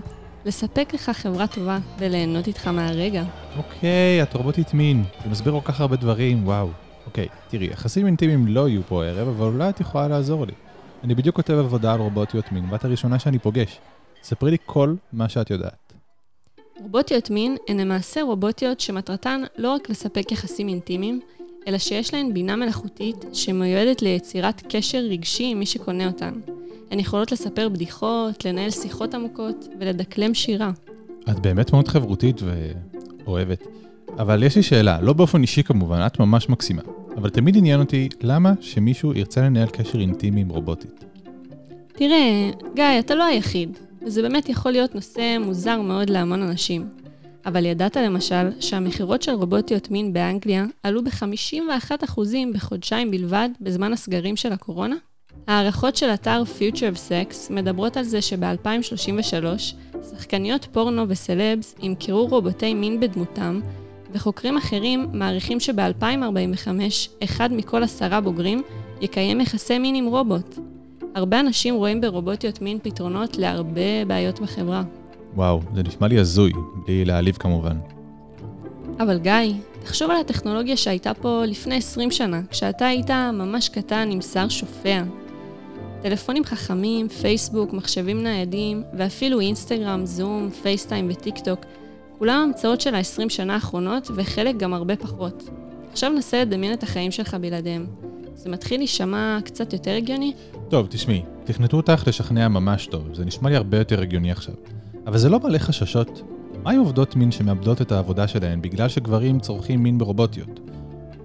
[0.50, 3.24] לספק לך חברה טובה וליהנות איתך מהרגע.
[3.58, 5.04] אוקיי, את רובוטית מין.
[5.24, 6.70] זה מסביר כל כך הרבה דברים, וואו.
[7.06, 10.54] אוקיי, תראי, יחסים אינטימיים לא יהיו פה הערב, אבל אולי את יכולה לעזור לי.
[11.04, 13.80] אני בדיוק כותב עבודה על רובוטיות מין, ואת הראשונה שאני פוגש.
[14.24, 15.94] ספרי לי כל מה שאת יודעת.
[16.82, 21.20] רובוטיות מין הן למעשה רובוטיות שמטרתן לא רק לספק יחסים אינטימיים,
[21.68, 26.34] אלא שיש להן בינה מלאכותית שמיועדת ליצירת קשר רגשי עם מי שקונה אותן.
[26.92, 30.72] הן יכולות לספר בדיחות, לנהל שיחות עמוקות ולדקלם שירה.
[31.30, 32.42] את באמת מאוד חברותית
[33.26, 33.68] ואוהבת.
[34.20, 36.82] אבל יש לי שאלה, לא באופן אישי כמובן, את ממש מקסימה.
[37.18, 41.06] אבל תמיד עניין אותי, למה שמישהו ירצה לנהל קשר אינטימי עם רובוטית?
[41.88, 46.90] תראה, גיא, אתה לא היחיד, וזה באמת יכול להיות נושא מוזר מאוד להמון אנשים.
[47.46, 52.20] אבל ידעת למשל שהמכירות של רובוטיות מין באנגליה עלו ב-51%
[52.54, 54.96] בחודשיים בלבד בזמן הסגרים של הקורונה?
[55.48, 59.46] הערכות של אתר Future of Sex מדברות על זה שב-2033
[60.12, 63.60] שחקניות פורנו וסלבס ימכרו רובוטי מין בדמותם,
[64.14, 66.68] וחוקרים אחרים מעריכים שב-2045
[67.24, 68.62] אחד מכל עשרה בוגרים
[69.02, 70.60] יקיים יחסי מין עם רובוט.
[71.16, 74.84] הרבה אנשים רואים ברובוטיות מין פתרונות להרבה בעיות בחברה.
[75.36, 76.52] וואו, זה נשמע לי הזוי,
[76.86, 77.78] בלי להעליב כמובן.
[79.00, 84.22] אבל גיא, תחשוב על הטכנולוגיה שהייתה פה לפני 20 שנה, כשאתה היית ממש קטן עם
[84.22, 85.04] שיער שופע.
[86.02, 91.60] טלפונים חכמים, פייסבוק, מחשבים ניידים, ואפילו אינסטגרם, זום, פייסטיים וטיק טוק,
[92.18, 95.50] כולם המצאות של ה-20 שנה האחרונות, וחלק גם הרבה פחות.
[95.92, 97.86] עכשיו נסה לדמיין את החיים שלך בלעדיהם.
[98.36, 100.34] זה מתחיל להישמע קצת יותר הגיוני?
[100.70, 104.56] טוב, תשמעי, תכנתו אותך לשכנע ממש טוב, זה נשמע לי הרבה יותר הגיוני עכשיו.
[105.08, 106.22] אבל זה לא מלא חששות.
[106.64, 110.60] מה עם עובדות מין שמאבדות את העבודה שלהן בגלל שגברים צורכים מין ברובוטיות?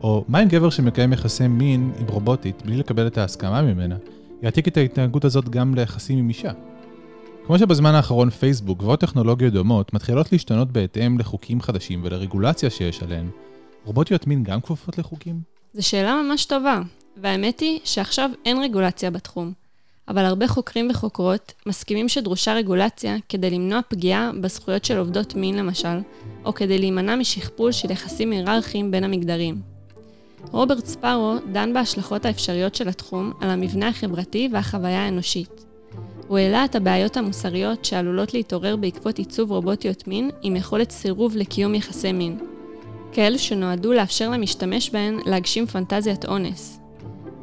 [0.02, 3.96] או מה עם גבר שמקיים יחסי מין עם רובוטית בלי לקבל את ההסכמה ממנה,
[4.44, 6.52] יעתיק את ההתנהגות הזאת גם ליחסים עם אישה?
[7.46, 13.28] כמו שבזמן האחרון פייסבוק ועוד טכנולוגיות דומות מתחילות להשתנות בהתאם לחוקים חדשים ולרגולציה שיש עליהן,
[13.84, 15.40] רובוטיות מין גם כפופות לחוקים?
[15.72, 16.80] זו שאלה ממש טובה,
[17.16, 19.52] והאמת היא שעכשיו אין רגולציה בתחום.
[20.08, 25.98] אבל הרבה חוקרים וחוקרות מסכימים שדרושה רגולציה כדי למנוע פגיעה בזכויות של עובדות מין למשל,
[26.44, 29.73] או כדי להימנע משכפול של יחסים היררכיים בין המגדרים.
[30.50, 35.64] רוברט ספארו דן בהשלכות האפשריות של התחום על המבנה החברתי והחוויה האנושית.
[36.28, 41.74] הוא העלה את הבעיות המוסריות שעלולות להתעורר בעקבות עיצוב רובוטיות מין עם יכולת סירוב לקיום
[41.74, 42.38] יחסי מין.
[43.12, 46.80] כאלו שנועדו לאפשר למשתמש בהן להגשים פנטזיית אונס.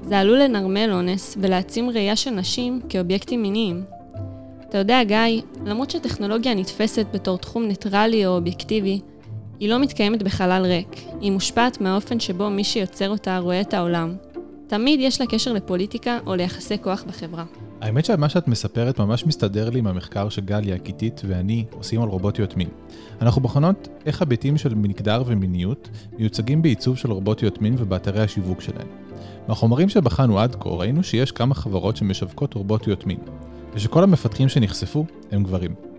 [0.03, 3.83] זה עלול לנרמל אונס ולהעצים ראייה של נשים כאובייקטים מיניים.
[4.69, 8.99] אתה יודע, גיא, למרות שטכנולוגיה נתפסת בתור תחום ניטרלי או אובייקטיבי,
[9.61, 11.01] היא לא מתקיימת בחלל ריק.
[11.19, 14.15] היא מושפעת מהאופן שבו מי שיוצר אותה רואה את העולם.
[14.67, 17.43] תמיד יש לה קשר לפוליטיקה או ליחסי כוח בחברה.
[17.81, 22.57] האמת שמה שאת מספרת ממש מסתדר לי עם המחקר שגליה, קיטית ואני עושים על רובוטיות
[22.57, 22.67] מין.
[23.21, 28.87] אנחנו בוחנות איך היבטים של מגדר ומיניות מיוצגים בעיצוב של רובוטיות מין ובאתרי השיווק שלהם.
[29.47, 33.19] מהחומרים שבחנו עד כה ראינו שיש כמה חברות שמשווקות רובוטיות מין,
[33.73, 35.90] ושכל המפתחים שנחשפו הם גברים.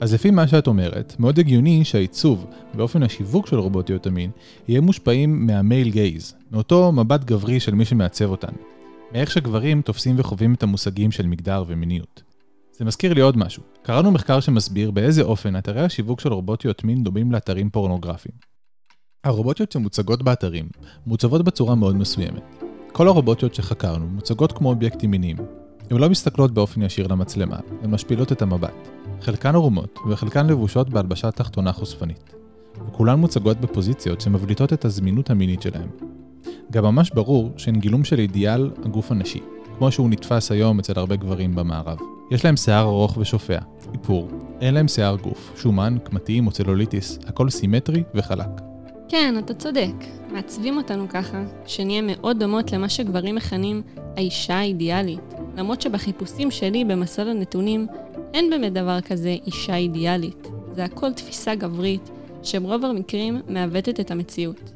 [0.00, 4.30] אז לפי מה שאת אומרת, מאוד הגיוני שהעיצוב באופן השיווק של רובוטיות המין
[4.68, 8.52] יהיה מושפעים מהמייל גייז, מאותו מבט גברי של מי שמעצב אותן,
[9.12, 12.22] מאיך שגברים תופסים וחווים את המושגים של מגדר ומיניות.
[12.72, 17.04] זה מזכיר לי עוד משהו, קראנו מחקר שמסביר באיזה אופן אתרי השיווק של רובוטיות מין
[17.04, 18.34] דומים לאתרים פורנוגרפיים.
[19.24, 20.68] הרובוטיות שמוצגות באתרים
[21.06, 22.42] מוצבות בצורה מאוד מסוימת.
[22.92, 25.36] כל הרובוטיות שחקרנו מוצגות כמו אובייקטים מיניים.
[25.90, 28.88] הן לא מסתכלות באופן ישיר למצלמה, הן משפילות את המבט.
[29.22, 32.34] חלקן ערומות וחלקן לבושות בהלבשה תחתונה חושפנית.
[32.88, 35.88] וכולן מוצגות בפוזיציות שמבליטות את הזמינות המינית שלהן.
[36.70, 39.40] גם ממש ברור שהן גילום של אידיאל הגוף הנשי,
[39.78, 41.98] כמו שהוא נתפס היום אצל הרבה גברים במערב.
[42.30, 43.58] יש להם שיער ארוך ושופע,
[43.92, 44.28] איפור,
[44.60, 48.67] אין להם שיער גוף, שומן, קמטים או צלוליטיס, הכל סימטרי וחלק.
[49.08, 49.92] כן, אתה צודק.
[50.32, 53.82] מעצבים אותנו ככה, שנהיה מאוד דומות למה שגברים מכנים
[54.16, 55.34] האישה האידיאלית.
[55.56, 57.86] למרות שבחיפושים שלי במסד הנתונים,
[58.34, 60.48] אין באמת דבר כזה אישה אידיאלית.
[60.74, 62.10] זה הכל תפיסה גברית,
[62.42, 64.72] שברוב המקרים מעוותת את המציאות.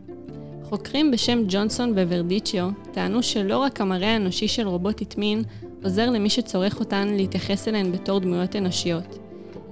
[0.63, 5.43] חוקרים בשם ג'ונסון וורדיצ'יו טענו שלא רק המראה האנושי של רובוטית מין
[5.85, 9.19] עוזר למי שצורך אותן להתייחס אליהן בתור דמויות אנושיות,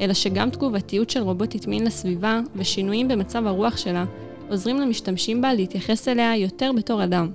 [0.01, 4.05] אלא שגם תגובתיות של רובוטית מין לסביבה ושינויים במצב הרוח שלה
[4.51, 7.31] עוזרים למשתמשים בה להתייחס אליה יותר בתור אדם.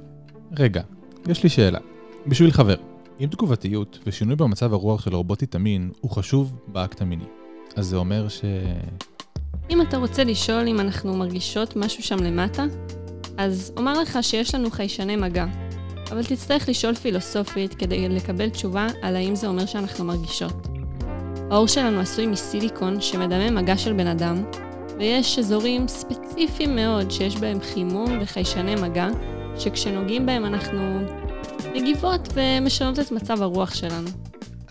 [0.58, 0.82] רגע,
[1.28, 1.80] יש לי שאלה.
[2.28, 2.75] בשביל חבר,
[3.19, 7.25] אם תגובתיות ושינוי במצב הרוח של רובוטית המין הוא חשוב באקט המיני,
[7.75, 8.41] אז זה אומר ש...
[9.69, 12.65] אם אתה רוצה לשאול אם אנחנו מרגישות משהו שם למטה,
[13.38, 15.45] אז אומר לך שיש לנו חיישני מגע,
[16.12, 20.67] אבל תצטרך לשאול פילוסופית כדי לקבל תשובה על האם זה אומר שאנחנו מרגישות.
[21.51, 24.43] העור שלנו עשוי מסיליקון שמדמה מגע של בן אדם,
[24.99, 29.08] ויש אזורים ספציפיים מאוד שיש בהם חימום וחיישני מגע,
[29.58, 30.99] שכשנוגעים בהם אנחנו
[31.75, 34.10] מגיבות ומשנות את מצב הרוח שלנו.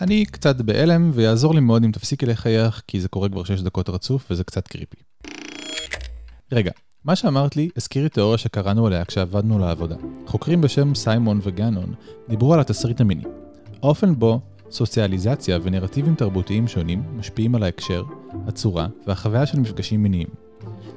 [0.01, 3.89] אני קצת בהלם, ויעזור לי מאוד אם תפסיקי לחייך, כי זה קורה כבר 6 דקות
[3.89, 4.97] רצוף וזה קצת קריפי.
[6.51, 6.71] רגע,
[7.03, 9.95] מה שאמרת לי הזכיר לי תיאוריה שקראנו עליה כשעבדנו לעבודה.
[10.25, 11.93] חוקרים בשם סיימון וגאנון
[12.29, 13.23] דיברו על התסריט המיני.
[13.83, 14.39] האופן בו
[14.71, 18.03] סוציאליזציה ונרטיבים תרבותיים שונים משפיעים על ההקשר,
[18.47, 20.27] הצורה והחוויה של מפגשים מיניים.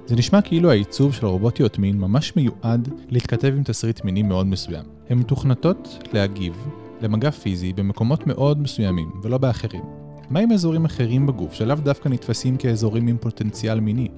[0.07, 4.85] זה נשמע כאילו העיצוב של רובוטיות מין ממש מיועד להתכתב עם תסריט מיני מאוד מסוים.
[5.11, 6.67] הן מתוכנתות להגיב
[7.01, 9.83] למגע פיזי במקומות מאוד מסוימים, ולא באחרים.
[10.31, 14.09] מה עם אזורים אחרים בגוף שלאו דווקא נתפסים כאזורים עם פוטנציאל מיני?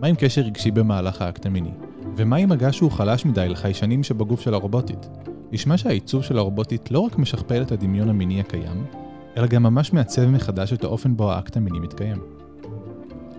[0.00, 1.70] מה עם קשר רגשי במהלך האקט המיני?
[2.16, 5.08] ומה עם מגע שהוא חלש מדי לחיישנים שבגוף של הרובוטית?
[5.52, 8.84] נשמע שהעיצוב של הרובוטית לא רק משכפל את הדמיון המיני הקיים,
[9.36, 12.16] אלא גם ממש מעצב מחדש את האופן בו האקט המיני מתקיים.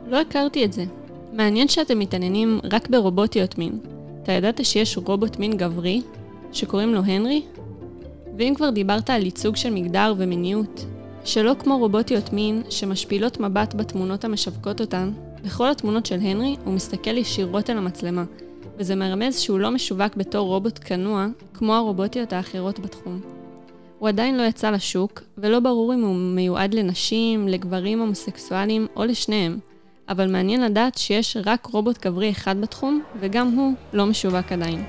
[0.08, 0.86] לא הכרתי את זה.
[1.34, 3.80] מעניין שאתם מתעניינים רק ברובוטיות מין.
[4.24, 6.02] אתה ידעת שיש רובוט מין גברי,
[6.52, 7.42] שקוראים לו הנרי?
[8.38, 10.86] ואם כבר דיברת על ייצוג של מגדר ומיניות,
[11.24, 15.12] שלא כמו רובוטיות מין שמשפילות מבט בתמונות המשווקות אותן,
[15.44, 18.24] בכל התמונות של הנרי הוא מסתכל ישירות אל המצלמה,
[18.80, 23.22] וזה מרמז שהוא לא משווק בתור רובוט כנוע, כמו הרובוטיות האחרות בתחום.
[24.00, 29.60] הוא עדיין לא יצא לשוק, ולא ברור אם הוא מיועד לנשים, לגברים הומוסקסואלים או לשניהם,
[30.10, 34.84] אבל מעניין לדעת שיש רק רובוט גברי אחד בתחום, וגם הוא לא משווק עדיין.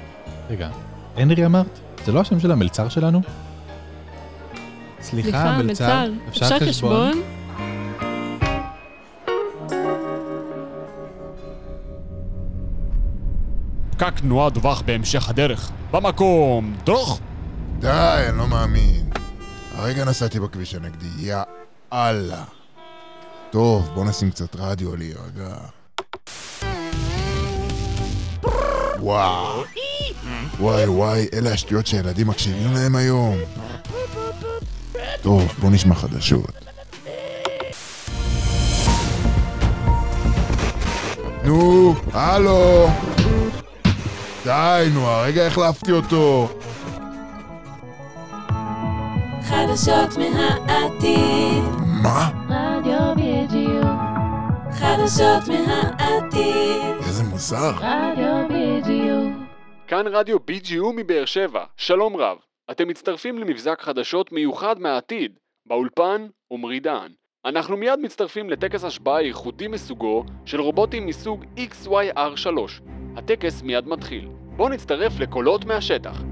[0.51, 0.71] רגע,
[1.17, 1.81] הנרי אמרת?
[2.05, 3.21] זה לא השם של המלצר שלנו?
[5.01, 7.40] סליחה, מלצר, אפשר חשבון?
[14.01, 15.71] פקק תנועה דווח בהמשך הדרך.
[15.91, 17.19] במקום, דוח!
[17.79, 17.89] די,
[18.29, 19.11] אני לא מאמין.
[19.75, 21.37] הרגע נסעתי בכביש הנגדי, יא
[21.93, 22.45] אללה.
[23.51, 25.57] טוב, בוא נשים קצת רדיו להירגע.
[28.99, 29.63] וואו.
[30.61, 33.37] וואי וואי, אלה השטויות שהילדים מקשיבים להם היום.
[35.23, 36.53] טוב, בוא נשמע חדשות.
[41.45, 42.89] נו, הלו!
[44.45, 46.49] די, נו, הרגע החלפתי אותו.
[49.43, 51.65] חדשות מהעתיד.
[52.03, 52.31] מה?
[52.49, 53.87] רדיו BGU.
[54.73, 56.97] חדשות מהעתיד.
[57.07, 57.73] איזה מוזר.
[57.81, 59.45] רדיו BGU.
[59.89, 62.39] כאן רדיו BGU מבאר שבע, שלום רב.
[62.71, 67.09] אתם מצטרפים למבזק חדשות מיוחד מהעתיד, באולפן עמרי דן.
[67.45, 72.49] אנחנו מיד מצטרפים לטקס השבעה ייחודי מסוגו של רובוטים מסוג XYR3.
[73.17, 74.29] הטקס מיד מתחיל.
[74.57, 76.23] בואו נצטרף לקולות מהשטח.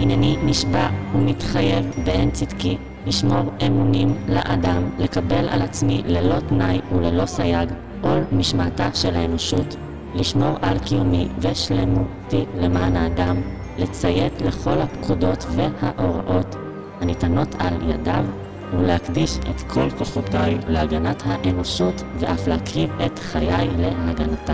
[0.00, 7.68] הנני נשבע ומתחייב באין צדקי לשמור אמונים לאדם, לקבל על עצמי ללא תנאי וללא סייג
[8.02, 9.76] עול משמעתה של האנושות,
[10.14, 13.36] לשמור על קיומי ושלמותי למען האדם,
[13.78, 16.56] לציית לכל הפקודות וההוראות
[17.00, 18.24] הניתנות על ידיו,
[18.72, 24.52] ולהקדיש את כל כוחותיי להגנת האנושות ואף להקריב את חיי להגנתה.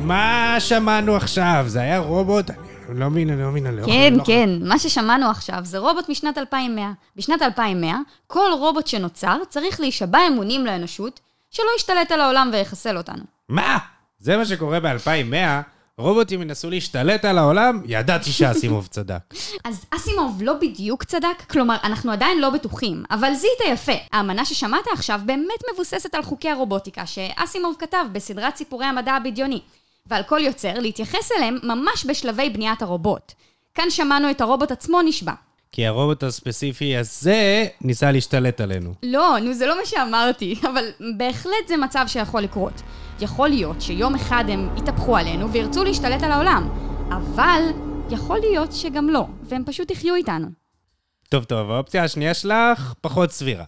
[0.00, 1.64] מה שמענו עכשיו?
[1.66, 2.50] זה היה רובוט?
[2.88, 3.86] אני לא מבין, אני לא מבין, לא.
[3.86, 6.92] כן, לא כן, מה ששמענו עכשיו זה רובוט משנת 2100.
[7.16, 13.22] בשנת 2100, כל רובוט שנוצר צריך להישבע אמונים לאנושות, שלא ישתלט על העולם ויחסל אותנו.
[13.48, 13.78] מה?
[14.18, 15.75] זה מה שקורה ב-2100?
[16.00, 17.82] רובוטים ינסו להשתלט על העולם?
[17.86, 19.34] ידעתי שאסימוב צדק.
[19.64, 23.92] אז אסימוב לא בדיוק צדק, כלומר, אנחנו עדיין לא בטוחים, אבל זיהית יפה.
[24.12, 29.60] האמנה ששמעת עכשיו באמת מבוססת על חוקי הרובוטיקה שאסימוב כתב בסדרת סיפורי המדע הבדיוני,
[30.06, 33.32] ועל כל יוצר להתייחס אליהם ממש בשלבי בניית הרובוט.
[33.74, 35.32] כאן שמענו את הרובוט עצמו נשבע.
[35.76, 38.94] כי הרובוט הספציפי הזה ניסה להשתלט עלינו.
[39.02, 40.84] לא, נו, זה לא מה שאמרתי, אבל
[41.16, 42.82] בהחלט זה מצב שיכול לקרות.
[43.20, 46.68] יכול להיות שיום אחד הם יתהפכו עלינו וירצו להשתלט על העולם,
[47.10, 47.62] אבל
[48.10, 50.46] יכול להיות שגם לא, והם פשוט יחיו איתנו.
[51.28, 53.64] טוב, טוב, האופציה השנייה שלך פחות סבירה.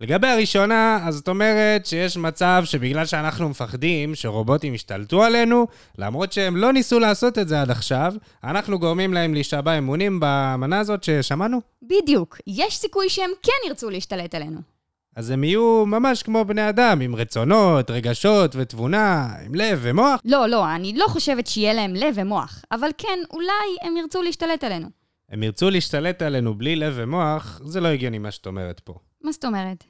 [0.00, 5.66] לגבי הראשונה, אז את אומרת שיש מצב שבגלל שאנחנו מפחדים שרובוטים ישתלטו עלינו,
[5.98, 10.78] למרות שהם לא ניסו לעשות את זה עד עכשיו, אנחנו גורמים להם להישבע אמונים באמנה
[10.78, 11.60] הזאת ששמענו?
[11.82, 14.60] בדיוק, יש סיכוי שהם כן ירצו להשתלט עלינו.
[15.16, 20.20] אז הם יהיו ממש כמו בני אדם, עם רצונות, רגשות ותבונה, עם לב ומוח.
[20.24, 24.64] לא, לא, אני לא חושבת שיהיה להם לב ומוח, אבל כן, אולי הם ירצו להשתלט
[24.64, 24.88] עלינו.
[25.30, 28.94] הם ירצו להשתלט עלינו בלי לב ומוח, זה לא הגיוני מה שאת אומרת פה.
[29.22, 29.84] מה זאת אומרת?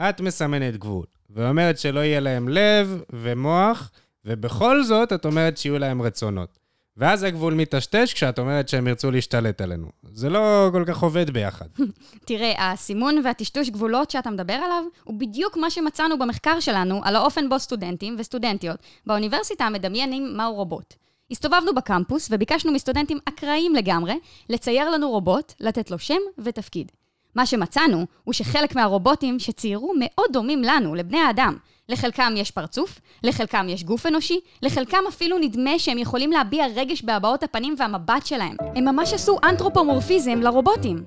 [0.00, 3.90] את מסמנת גבול, ואומרת שלא יהיה להם לב ומוח,
[4.24, 6.58] ובכל זאת את אומרת שיהיו להם רצונות.
[6.96, 9.88] ואז הגבול מטשטש כשאת אומרת שהם ירצו להשתלט עלינו.
[10.12, 11.66] זה לא כל כך עובד ביחד.
[12.26, 17.48] תראה, הסימון והטשטוש גבולות שאתה מדבר עליו, הוא בדיוק מה שמצאנו במחקר שלנו על האופן
[17.48, 20.94] בו סטודנטים וסטודנטיות באוניברסיטה מדמיינים מהו רובוט.
[21.30, 24.14] הסתובבנו בקמפוס וביקשנו מסטודנטים אקראיים לגמרי
[24.48, 26.92] לצייר לנו רובוט, לתת לו שם ותפקיד.
[27.34, 31.56] מה שמצאנו הוא שחלק מהרובוטים שציירו מאוד דומים לנו, לבני האדם.
[31.88, 37.42] לחלקם יש פרצוף, לחלקם יש גוף אנושי, לחלקם אפילו נדמה שהם יכולים להביע רגש בהבעות
[37.42, 38.56] הפנים והמבט שלהם.
[38.76, 41.04] הם ממש עשו אנתרופומורפיזם לרובוטים.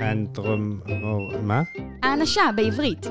[0.00, 1.32] אנטרומור...
[1.42, 1.62] מה?
[2.02, 3.10] האנשה בעברית.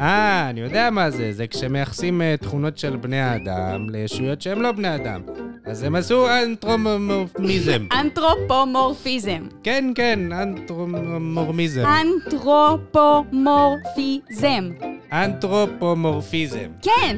[0.00, 4.72] אה, אני יודע מה זה, זה כשמייחסים אה, תכונות של בני האדם לישויות שהם לא
[4.72, 5.20] בני אדם.
[5.66, 7.86] אז הם עשו אנטרומורפיזם.
[8.00, 9.42] אנתרופומורפיזם.
[9.62, 11.84] כן, כן, אנטרומורמיזם.
[11.86, 14.70] אנתרופומורפיזם.
[15.12, 16.68] אנתרופומורפיזם.
[16.82, 17.16] כן!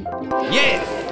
[0.53, 1.05] יס!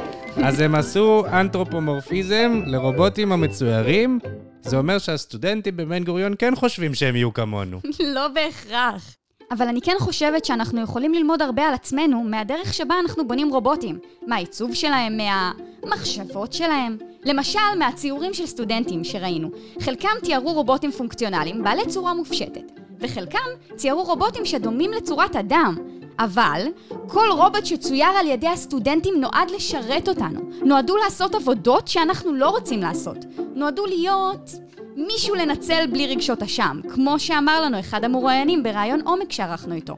[0.45, 4.19] אז הם עשו אנתרופומורפיזם לרובוטים המצוירים
[4.67, 7.81] זה אומר שהסטודנטים בבן גוריון כן חושבים שהם יהיו כמונו.
[8.14, 9.17] לא בהכרח.
[9.51, 13.99] אבל אני כן חושבת שאנחנו יכולים ללמוד הרבה על עצמנו מהדרך שבה אנחנו בונים רובוטים.
[14.27, 16.97] מהעיצוב שלהם, מהמחשבות שלהם.
[17.25, 19.51] למשל, מהציורים של סטודנטים שראינו.
[19.81, 25.77] חלקם תיארו רובוטים פונקציונליים בעלי צורה מופשטת, וחלקם ציירו רובוטים שדומים לצורת אדם.
[26.19, 26.67] אבל
[27.09, 30.41] כל רובוט שצויר על ידי הסטודנטים נועד לשרת אותנו.
[30.64, 33.17] נועדו לעשות עבודות שאנחנו לא רוצים לעשות.
[33.55, 34.51] נועדו להיות
[34.97, 39.97] מישהו לנצל בלי רגשות אשם, כמו שאמר לנו אחד המרואיינים בראיון עומק שערכנו איתו.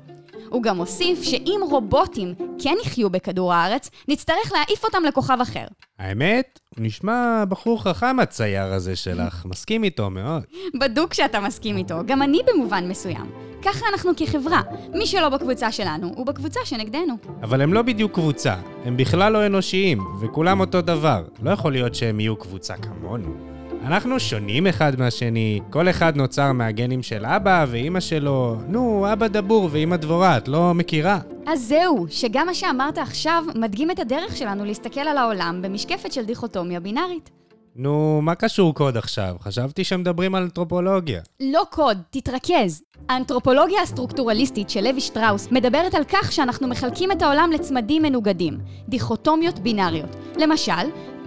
[0.50, 5.64] הוא גם הוסיף שאם רובוטים כן יחיו בכדור הארץ, נצטרך להעיף אותם לכוכב אחר.
[5.98, 10.42] האמת, הוא נשמע בחור חכם הצייר הזה שלך, מסכים איתו מאוד.
[10.80, 13.30] בדוק שאתה מסכים איתו, גם אני במובן מסוים.
[13.62, 14.62] ככה אנחנו כחברה.
[14.92, 17.16] מי שלא בקבוצה שלנו, הוא בקבוצה שנגדנו.
[17.42, 21.24] אבל הם לא בדיוק קבוצה, הם בכלל לא אנושיים, וכולם אותו דבר.
[21.42, 23.47] לא יכול להיות שהם יהיו קבוצה כמונו.
[23.86, 28.56] אנחנו שונים אחד מהשני, כל אחד נוצר מהגנים של אבא ואימא שלו.
[28.68, 31.18] נו, אבא דבור ואימא דבורה, את לא מכירה?
[31.46, 36.24] אז זהו, שגם מה שאמרת עכשיו מדגים את הדרך שלנו להסתכל על העולם במשקפת של
[36.24, 37.37] דיכוטומיה בינארית.
[37.76, 39.36] נו, מה קשור קוד עכשיו?
[39.40, 41.22] חשבתי שמדברים על אנתרופולוגיה.
[41.40, 42.82] לא קוד, תתרכז.
[43.08, 48.58] האנתרופולוגיה הסטרוקטורליסטית של לוי שטראוס מדברת על כך שאנחנו מחלקים את העולם לצמדים מנוגדים,
[48.88, 50.16] דיכוטומיות בינאריות.
[50.36, 50.72] למשל,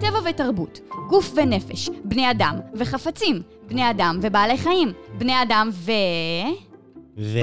[0.00, 5.92] טבע ותרבות, גוף ונפש, בני אדם וחפצים, בני אדם ובעלי חיים, בני אדם ו...
[7.18, 7.38] ו...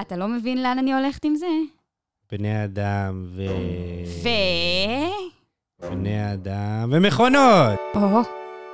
[0.00, 1.46] אתה לא מבין לאן אני הולכת עם זה?
[2.32, 3.42] בני אדם ו...
[4.22, 4.28] ו...
[5.82, 7.78] בני אדם ומכונות!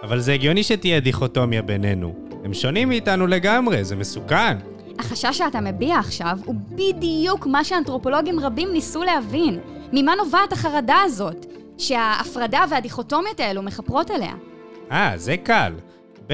[0.02, 2.14] אבל זה הגיוני שתהיה דיכוטומיה בינינו.
[2.44, 4.58] הם שונים מאיתנו לגמרי, זה מסוכן.
[4.98, 9.60] החשש שאתה מביע עכשיו הוא בדיוק מה שאנתרופולוגים רבים ניסו להבין.
[9.92, 11.46] ממה נובעת החרדה הזאת?
[11.78, 14.34] שההפרדה והדיכוטומיות האלו מכפרות עליה.
[14.92, 15.72] אה, זה קל.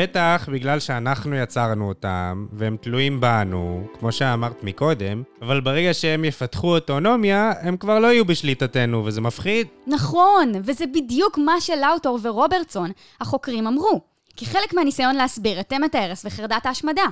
[0.01, 6.75] בטח בגלל שאנחנו יצרנו אותם, והם תלויים בנו, כמו שאמרת מקודם, אבל ברגע שהם יפתחו
[6.75, 9.67] אוטונומיה, הם כבר לא יהיו בשליטתנו, וזה מפחיד.
[9.87, 12.91] נכון, וזה בדיוק מה שלאוטור ורוברטסון,
[13.21, 14.01] החוקרים, אמרו.
[14.37, 17.07] כחלק מהניסיון להסביר את תמת ההרס וחרדת ההשמדה.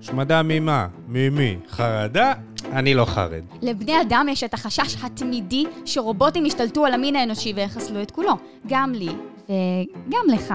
[0.00, 0.86] השמדה ממה?
[1.08, 1.56] ממי?
[1.68, 2.32] חרדה?
[2.72, 3.42] אני לא חרד.
[3.62, 8.34] לבני אדם יש את החשש התמידי שרובוטים ישתלטו על המין האנושי ויחסלו את כולו.
[8.66, 9.12] גם לי
[9.48, 10.54] וגם לך.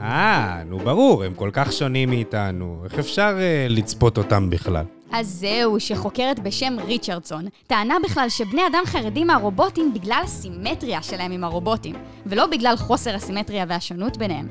[0.00, 2.80] אה, נו ברור, הם כל כך שונים מאיתנו.
[2.84, 4.84] איך אפשר uh, לצפות אותם בכלל?
[5.12, 11.44] אז זהו, שחוקרת בשם ריצ'רדסון, טענה בכלל שבני אדם חרדים מהרובוטים בגלל הסימטריה שלהם עם
[11.44, 11.94] הרובוטים,
[12.26, 14.48] ולא בגלל חוסר הסימטריה והשונות ביניהם.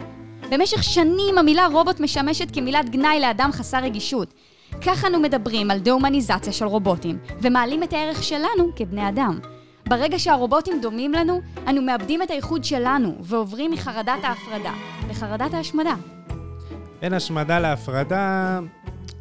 [0.52, 4.34] במשך שנים המילה רובוט משמשת כמילת גנאי לאדם חסר רגישות.
[4.82, 9.40] כך אנו מדברים על דה-הומניזציה של רובוטים, ומעלים את הערך שלנו כבני אדם.
[9.90, 14.74] ברגע שהרובוטים דומים לנו, אנו מאבדים את הייחוד שלנו, ועוברים מחרדת ההפרדה
[15.10, 15.96] לחרדת ההשמדה.
[17.02, 18.60] בין השמדה להפרדה,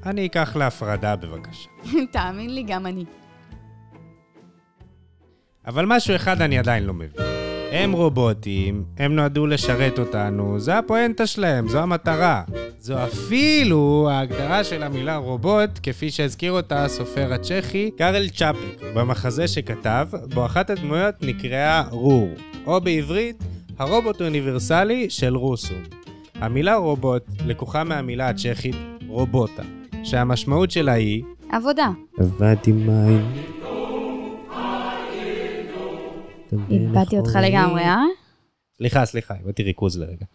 [0.06, 1.68] אני אקח להפרדה בבקשה.
[2.12, 3.04] תאמין לי, גם אני.
[5.66, 7.31] אבל משהו אחד אני עדיין לא מבין.
[7.72, 12.42] הם רובוטים, הם נועדו לשרת אותנו, זה הפואנטה שלהם, זו המטרה.
[12.78, 20.08] זו אפילו ההגדרה של המילה רובוט, כפי שהזכיר אותה הסופר הצ'כי קארל צ'אפיק, במחזה שכתב,
[20.34, 22.28] בו אחת הדמויות נקראה רור,
[22.66, 23.44] או בעברית,
[23.78, 25.82] הרובוט האוניברסלי של רוסום.
[26.34, 28.76] המילה רובוט לקוחה מהמילה הצ'כית
[29.08, 29.62] רובוטה,
[30.04, 31.90] שהמשמעות שלה היא עבודה.
[32.18, 33.51] עבדתי מים.
[36.70, 38.02] איבדתי אותך לגמרי, אה?
[38.78, 40.26] סליחה, סליחה, הבאתי ריכוז לרגע.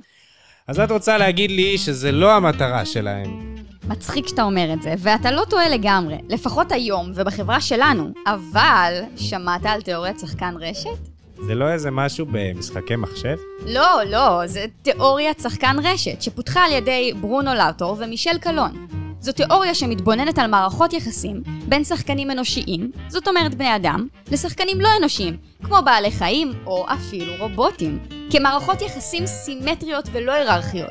[0.67, 3.55] אז את רוצה להגיד לי שזה לא המטרה שלהם.
[3.87, 9.65] מצחיק שאתה אומר את זה, ואתה לא טועה לגמרי, לפחות היום ובחברה שלנו, אבל שמעת
[9.65, 10.97] על תיאוריית שחקן רשת?
[11.45, 13.37] זה לא איזה משהו במשחקי מחשב?
[13.65, 18.87] לא, לא, זה תיאוריית שחקן רשת, שפותחה על ידי ברונו לאוטור ומישל קלון.
[19.27, 24.89] זו תיאוריה שמתבוננת על מערכות יחסים בין שחקנים אנושיים, זאת אומרת בני אדם, לשחקנים לא
[24.99, 27.99] אנושיים, כמו בעלי חיים או אפילו רובוטים,
[28.29, 30.89] כמערכות יחסים סימטריות ולא היררכיות.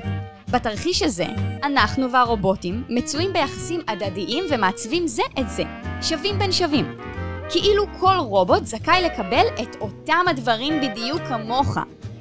[0.50, 1.26] בתרחיש הזה,
[1.64, 5.62] אנחנו והרובוטים מצויים ביחסים הדדיים ומעצבים זה את זה,
[6.02, 6.98] שווים בין שווים.
[7.50, 11.78] כאילו כל רובוט זכאי לקבל את אותם הדברים בדיוק כמוך.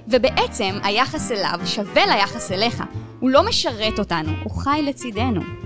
[0.07, 2.83] ובעצם היחס אליו שווה ליחס אליך.
[3.19, 5.64] הוא לא משרת אותנו, הוא חי לצידנו.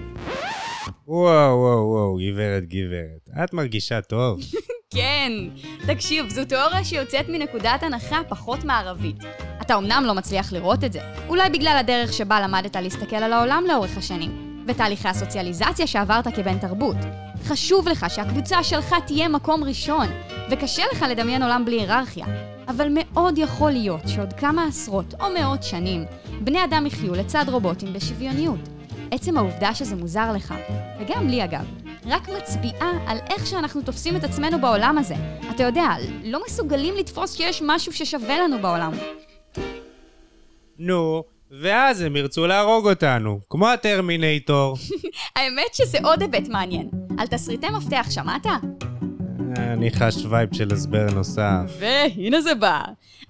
[1.08, 3.44] וואו, וואו, וואו, גברת, גברת.
[3.44, 4.40] את מרגישה טוב.
[4.96, 5.32] כן,
[5.88, 9.18] תקשיב, זו תיאוריה שיוצאת מנקודת הנחה פחות מערבית.
[9.62, 13.64] אתה אמנם לא מצליח לראות את זה, אולי בגלל הדרך שבה למדת להסתכל על העולם
[13.68, 16.98] לאורך השנים, ותהליכי הסוציאליזציה שעברת כבן תרבות.
[17.44, 20.08] חשוב לך שהקבוצה שלך תהיה מקום ראשון,
[20.52, 22.26] וקשה לך לדמיין עולם בלי היררכיה.
[22.68, 26.06] אבל מאוד יכול להיות שעוד כמה עשרות או מאות שנים,
[26.42, 28.79] בני אדם יחיו לצד רובוטים בשוויוניות.
[29.12, 30.54] עצם העובדה שזה מוזר לך,
[31.00, 31.66] וגם לי אגב,
[32.06, 35.16] רק מצביעה על איך שאנחנו תופסים את עצמנו בעולם הזה.
[35.56, 35.88] אתה יודע,
[36.24, 38.92] לא מסוגלים לתפוס שיש משהו ששווה לנו בעולם.
[40.80, 41.24] נו,
[41.62, 44.78] ואז הם ירצו להרוג אותנו, כמו הטרמינטור.
[45.36, 46.90] האמת שזה עוד היבט מעניין.
[47.18, 48.46] על תסריטי מפתח שמעת?
[49.58, 51.62] אני חש vibe של הסבר נוסף.
[51.80, 52.82] והנה זה בא.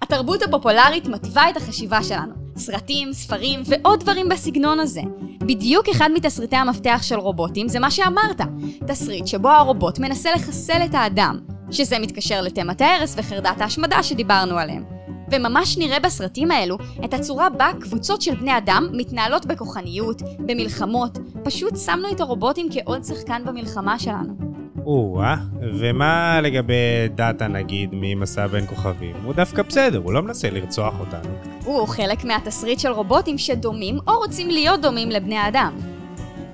[0.02, 2.39] התרבות הפופולרית מתווה את החשיבה שלנו.
[2.60, 5.00] סרטים, ספרים ועוד דברים בסגנון הזה.
[5.40, 8.40] בדיוק אחד מתסריטי המפתח של רובוטים זה מה שאמרת.
[8.86, 11.38] תסריט שבו הרובוט מנסה לחסל את האדם,
[11.70, 14.84] שזה מתקשר לתמת ההרס וחרדת ההשמדה שדיברנו עליהם.
[15.32, 21.18] וממש נראה בסרטים האלו את הצורה בה קבוצות של בני אדם מתנהלות בכוחניות, במלחמות.
[21.44, 24.49] פשוט שמנו את הרובוטים כעוד שחקן במלחמה שלנו.
[24.86, 29.16] או-אה, ומה לגבי דאטה נגיד ממסע בין כוכבים?
[29.24, 31.34] הוא דווקא בסדר, הוא לא מנסה לרצוח אותנו.
[31.64, 35.76] הוא חלק מהתסריט של רובוטים שדומים או רוצים להיות דומים לבני אדם.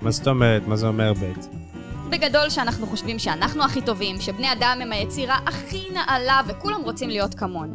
[0.00, 0.66] מה זאת אומרת?
[0.66, 1.50] מה זה אומר בעצם?
[2.10, 7.34] בגדול שאנחנו חושבים שאנחנו הכי טובים, שבני אדם הם היצירה הכי נעלה וכולם רוצים להיות
[7.34, 7.74] כמונו.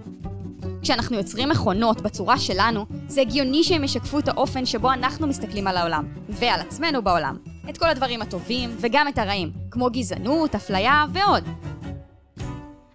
[0.81, 5.77] כשאנחנו יוצרים מכונות בצורה שלנו, זה הגיוני שהם ישקפו את האופן שבו אנחנו מסתכלים על
[5.77, 7.35] העולם, ועל עצמנו בעולם.
[7.69, 11.43] את כל הדברים הטובים וגם את הרעים, כמו גזענות, אפליה ועוד.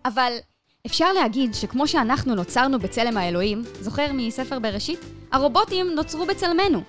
[0.05, 0.33] אבל
[0.87, 5.01] אפשר להגיד שכמו שאנחנו נוצרנו בצלם האלוהים, זוכר מספר בראשית?
[5.33, 6.83] הרובוטים נוצרו בצלמנו.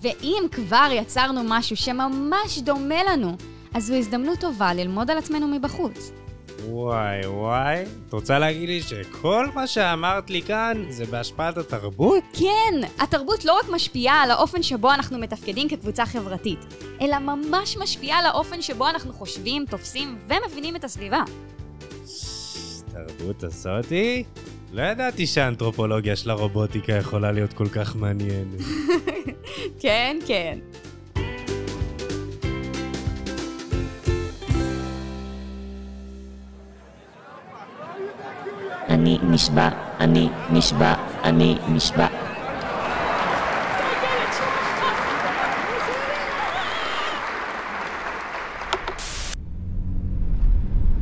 [0.00, 3.36] ואם כבר יצרנו משהו שממש דומה לנו,
[3.74, 6.12] אז זו הזדמנות טובה ללמוד על עצמנו מבחוץ.
[6.64, 12.24] וואי וואי, את רוצה להגיד לי שכל מה שאמרת לי כאן זה בהשפעת התרבות?
[12.32, 12.80] כן!
[12.98, 16.58] התרבות לא רק משפיעה על האופן שבו אנחנו מתפקדים כקבוצה חברתית,
[17.00, 21.22] אלא ממש משפיעה על האופן שבו אנחנו חושבים, תופסים ומבינים את הסביבה.
[22.92, 24.24] תרבות הזאתי?
[24.72, 28.60] לא ידעתי שהאנתרופולוגיה של הרובוטיקה יכולה להיות כל כך מעניינת.
[29.82, 30.58] כן, כן.
[39.08, 39.68] אני נשבע,
[40.00, 40.94] אני נשבע,
[41.24, 42.06] אני נשבע.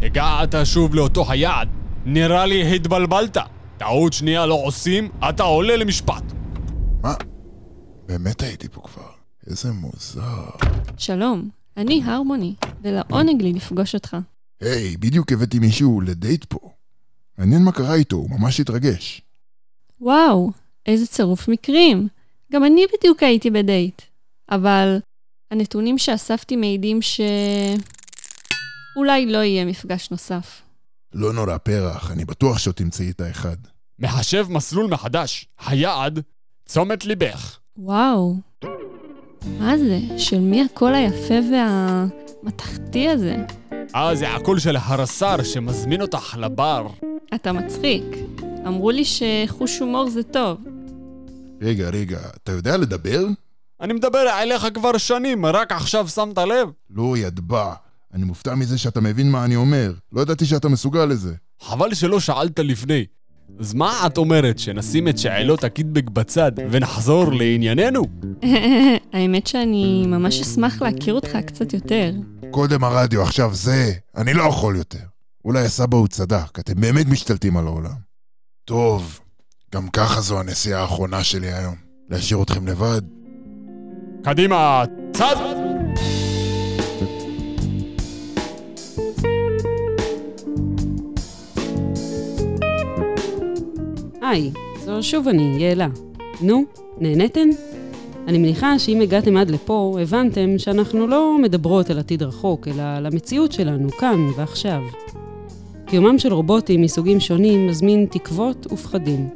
[0.03, 1.69] הגעת שוב לאותו היעד.
[2.05, 3.37] נראה לי התבלבלת.
[3.79, 6.33] טעות שנייה לא עושים, אתה עולה למשפט.
[7.03, 7.15] מה?
[8.09, 9.11] באמת הייתי פה כבר.
[9.47, 10.45] איזה מוזר.
[10.97, 14.17] שלום, אני הרמוני, ולעונג לי לפגוש אותך.
[14.61, 16.76] היי, בדיוק הבאתי מישהו לדייט פה.
[17.39, 19.23] מעניין מה קרה איתו, הוא ממש התרגש.
[20.01, 20.51] וואו,
[20.87, 22.09] איזה צירוף מקרים.
[22.53, 24.03] גם אני בדיוק הייתי בדייט.
[24.51, 24.99] אבל
[25.51, 27.21] הנתונים שאספתי מעידים ש...
[28.97, 30.63] אולי לא יהיה מפגש נוסף.
[31.13, 33.57] לא נורא פרח, אני בטוח שעוד תמצאי את האחד.
[33.99, 35.49] מחשב מסלול מחדש.
[35.67, 36.21] היעד,
[36.67, 37.59] צומת ליבך.
[37.77, 38.37] וואו,
[39.59, 39.99] מה זה?
[40.19, 43.37] של מי הקול היפה והמתכתי הזה?
[43.97, 46.87] אה, זה הקול של הרס"ר שמזמין אותך לבר.
[47.35, 48.05] אתה מצחיק.
[48.67, 50.59] אמרו לי שחוש הומור זה טוב.
[51.61, 53.25] רגע, רגע, אתה יודע לדבר?
[53.81, 56.69] אני מדבר אליך כבר שנים, רק עכשיו שמת לב?
[56.91, 57.75] לא, ידבע.
[58.15, 59.93] אני מופתע מזה שאתה מבין מה אני אומר.
[60.13, 61.35] לא ידעתי שאתה מסוגל לזה.
[61.61, 63.05] חבל שלא שאלת לפני.
[63.61, 68.05] אז מה את אומרת, שנשים את שאלות הקיטבק בצד ונחזור לענייננו?
[69.13, 72.13] האמת שאני ממש אשמח להכיר אותך קצת יותר.
[72.51, 73.93] קודם הרדיו, עכשיו זה.
[74.17, 74.99] אני לא יכול יותר.
[75.45, 77.97] אולי הסבא הוא צדק, אתם באמת משתלטים על העולם.
[78.65, 79.21] טוב,
[79.75, 81.75] גם ככה זו הנסיעה האחרונה שלי היום.
[82.11, 83.03] להשאיר אתכם לבד?
[84.25, 85.37] קדימה, צד!
[94.31, 94.51] היי,
[94.85, 95.89] זו שוב אני, יעלה.
[96.41, 96.65] נו,
[96.99, 97.49] נהניתם?
[98.29, 103.07] אני מניחה שאם הגעתם עד לפה, הבנתם שאנחנו לא מדברות על עתיד רחוק, אלא על
[103.07, 104.83] המציאות שלנו, כאן ועכשיו.
[105.87, 109.29] קיומם של רובוטים מסוגים שונים מזמין תקוות ופחדים.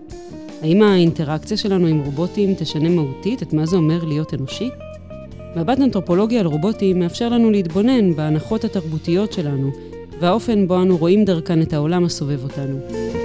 [0.63, 4.71] האם האינטראקציה שלנו עם רובוטים תשנה מהותית את מה זה אומר להיות אנושי?
[5.57, 9.71] מבט אנתרופולוגי על רובוטים מאפשר לנו להתבונן בהנחות התרבותיות שלנו,
[10.21, 13.20] והאופן בו אנו רואים דרכן את העולם הסובב אותנו.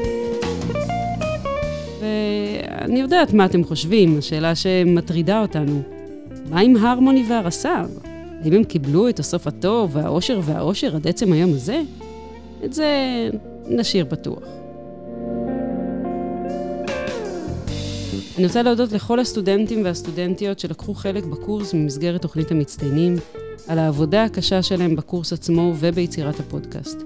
[2.86, 5.82] ואני יודעת מה אתם חושבים, השאלה שמטרידה אותנו.
[6.50, 7.86] מה עם הרמוני והרס"ר?
[8.44, 11.82] האם הם קיבלו את הסוף הטוב והאושר והאושר עד עצם היום הזה?
[12.66, 12.90] את זה
[13.68, 14.44] נשאיר פתוח.
[18.38, 23.16] אני רוצה להודות לכל הסטודנטים והסטודנטיות שלקחו חלק בקורס במסגרת תוכנית המצטיינים,
[23.68, 26.98] על העבודה הקשה שלהם בקורס עצמו וביצירת הפודקאסט.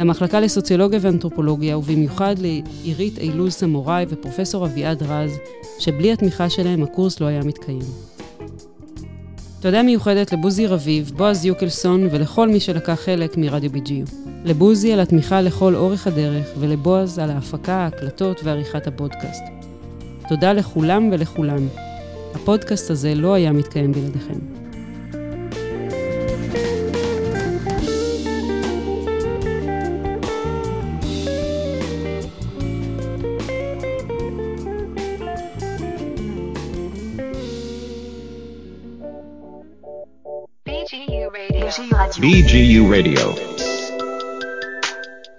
[0.00, 5.38] למחלקה לסוציולוגיה ואנתרופולוגיה, ובמיוחד לעירית אילוז סמוראי ופרופסור אביעד רז,
[5.78, 7.82] שבלי התמיכה שלהם הקורס לא היה מתקיים.
[9.60, 14.26] תודה מיוחדת לבוזי רביב, בועז יוקלסון ולכל מי שלקח חלק מרדיו BGU.
[14.44, 19.42] לבוזי על התמיכה לכל אורך הדרך, ולבועז על ההפקה, ההקלטות ועריכת הפודקאסט.
[20.28, 21.66] תודה לכולם ולכולן.
[22.34, 24.55] הפודקאסט הזה לא היה מתקיים בלעדיכם.
[42.18, 43.45] BGU Radio.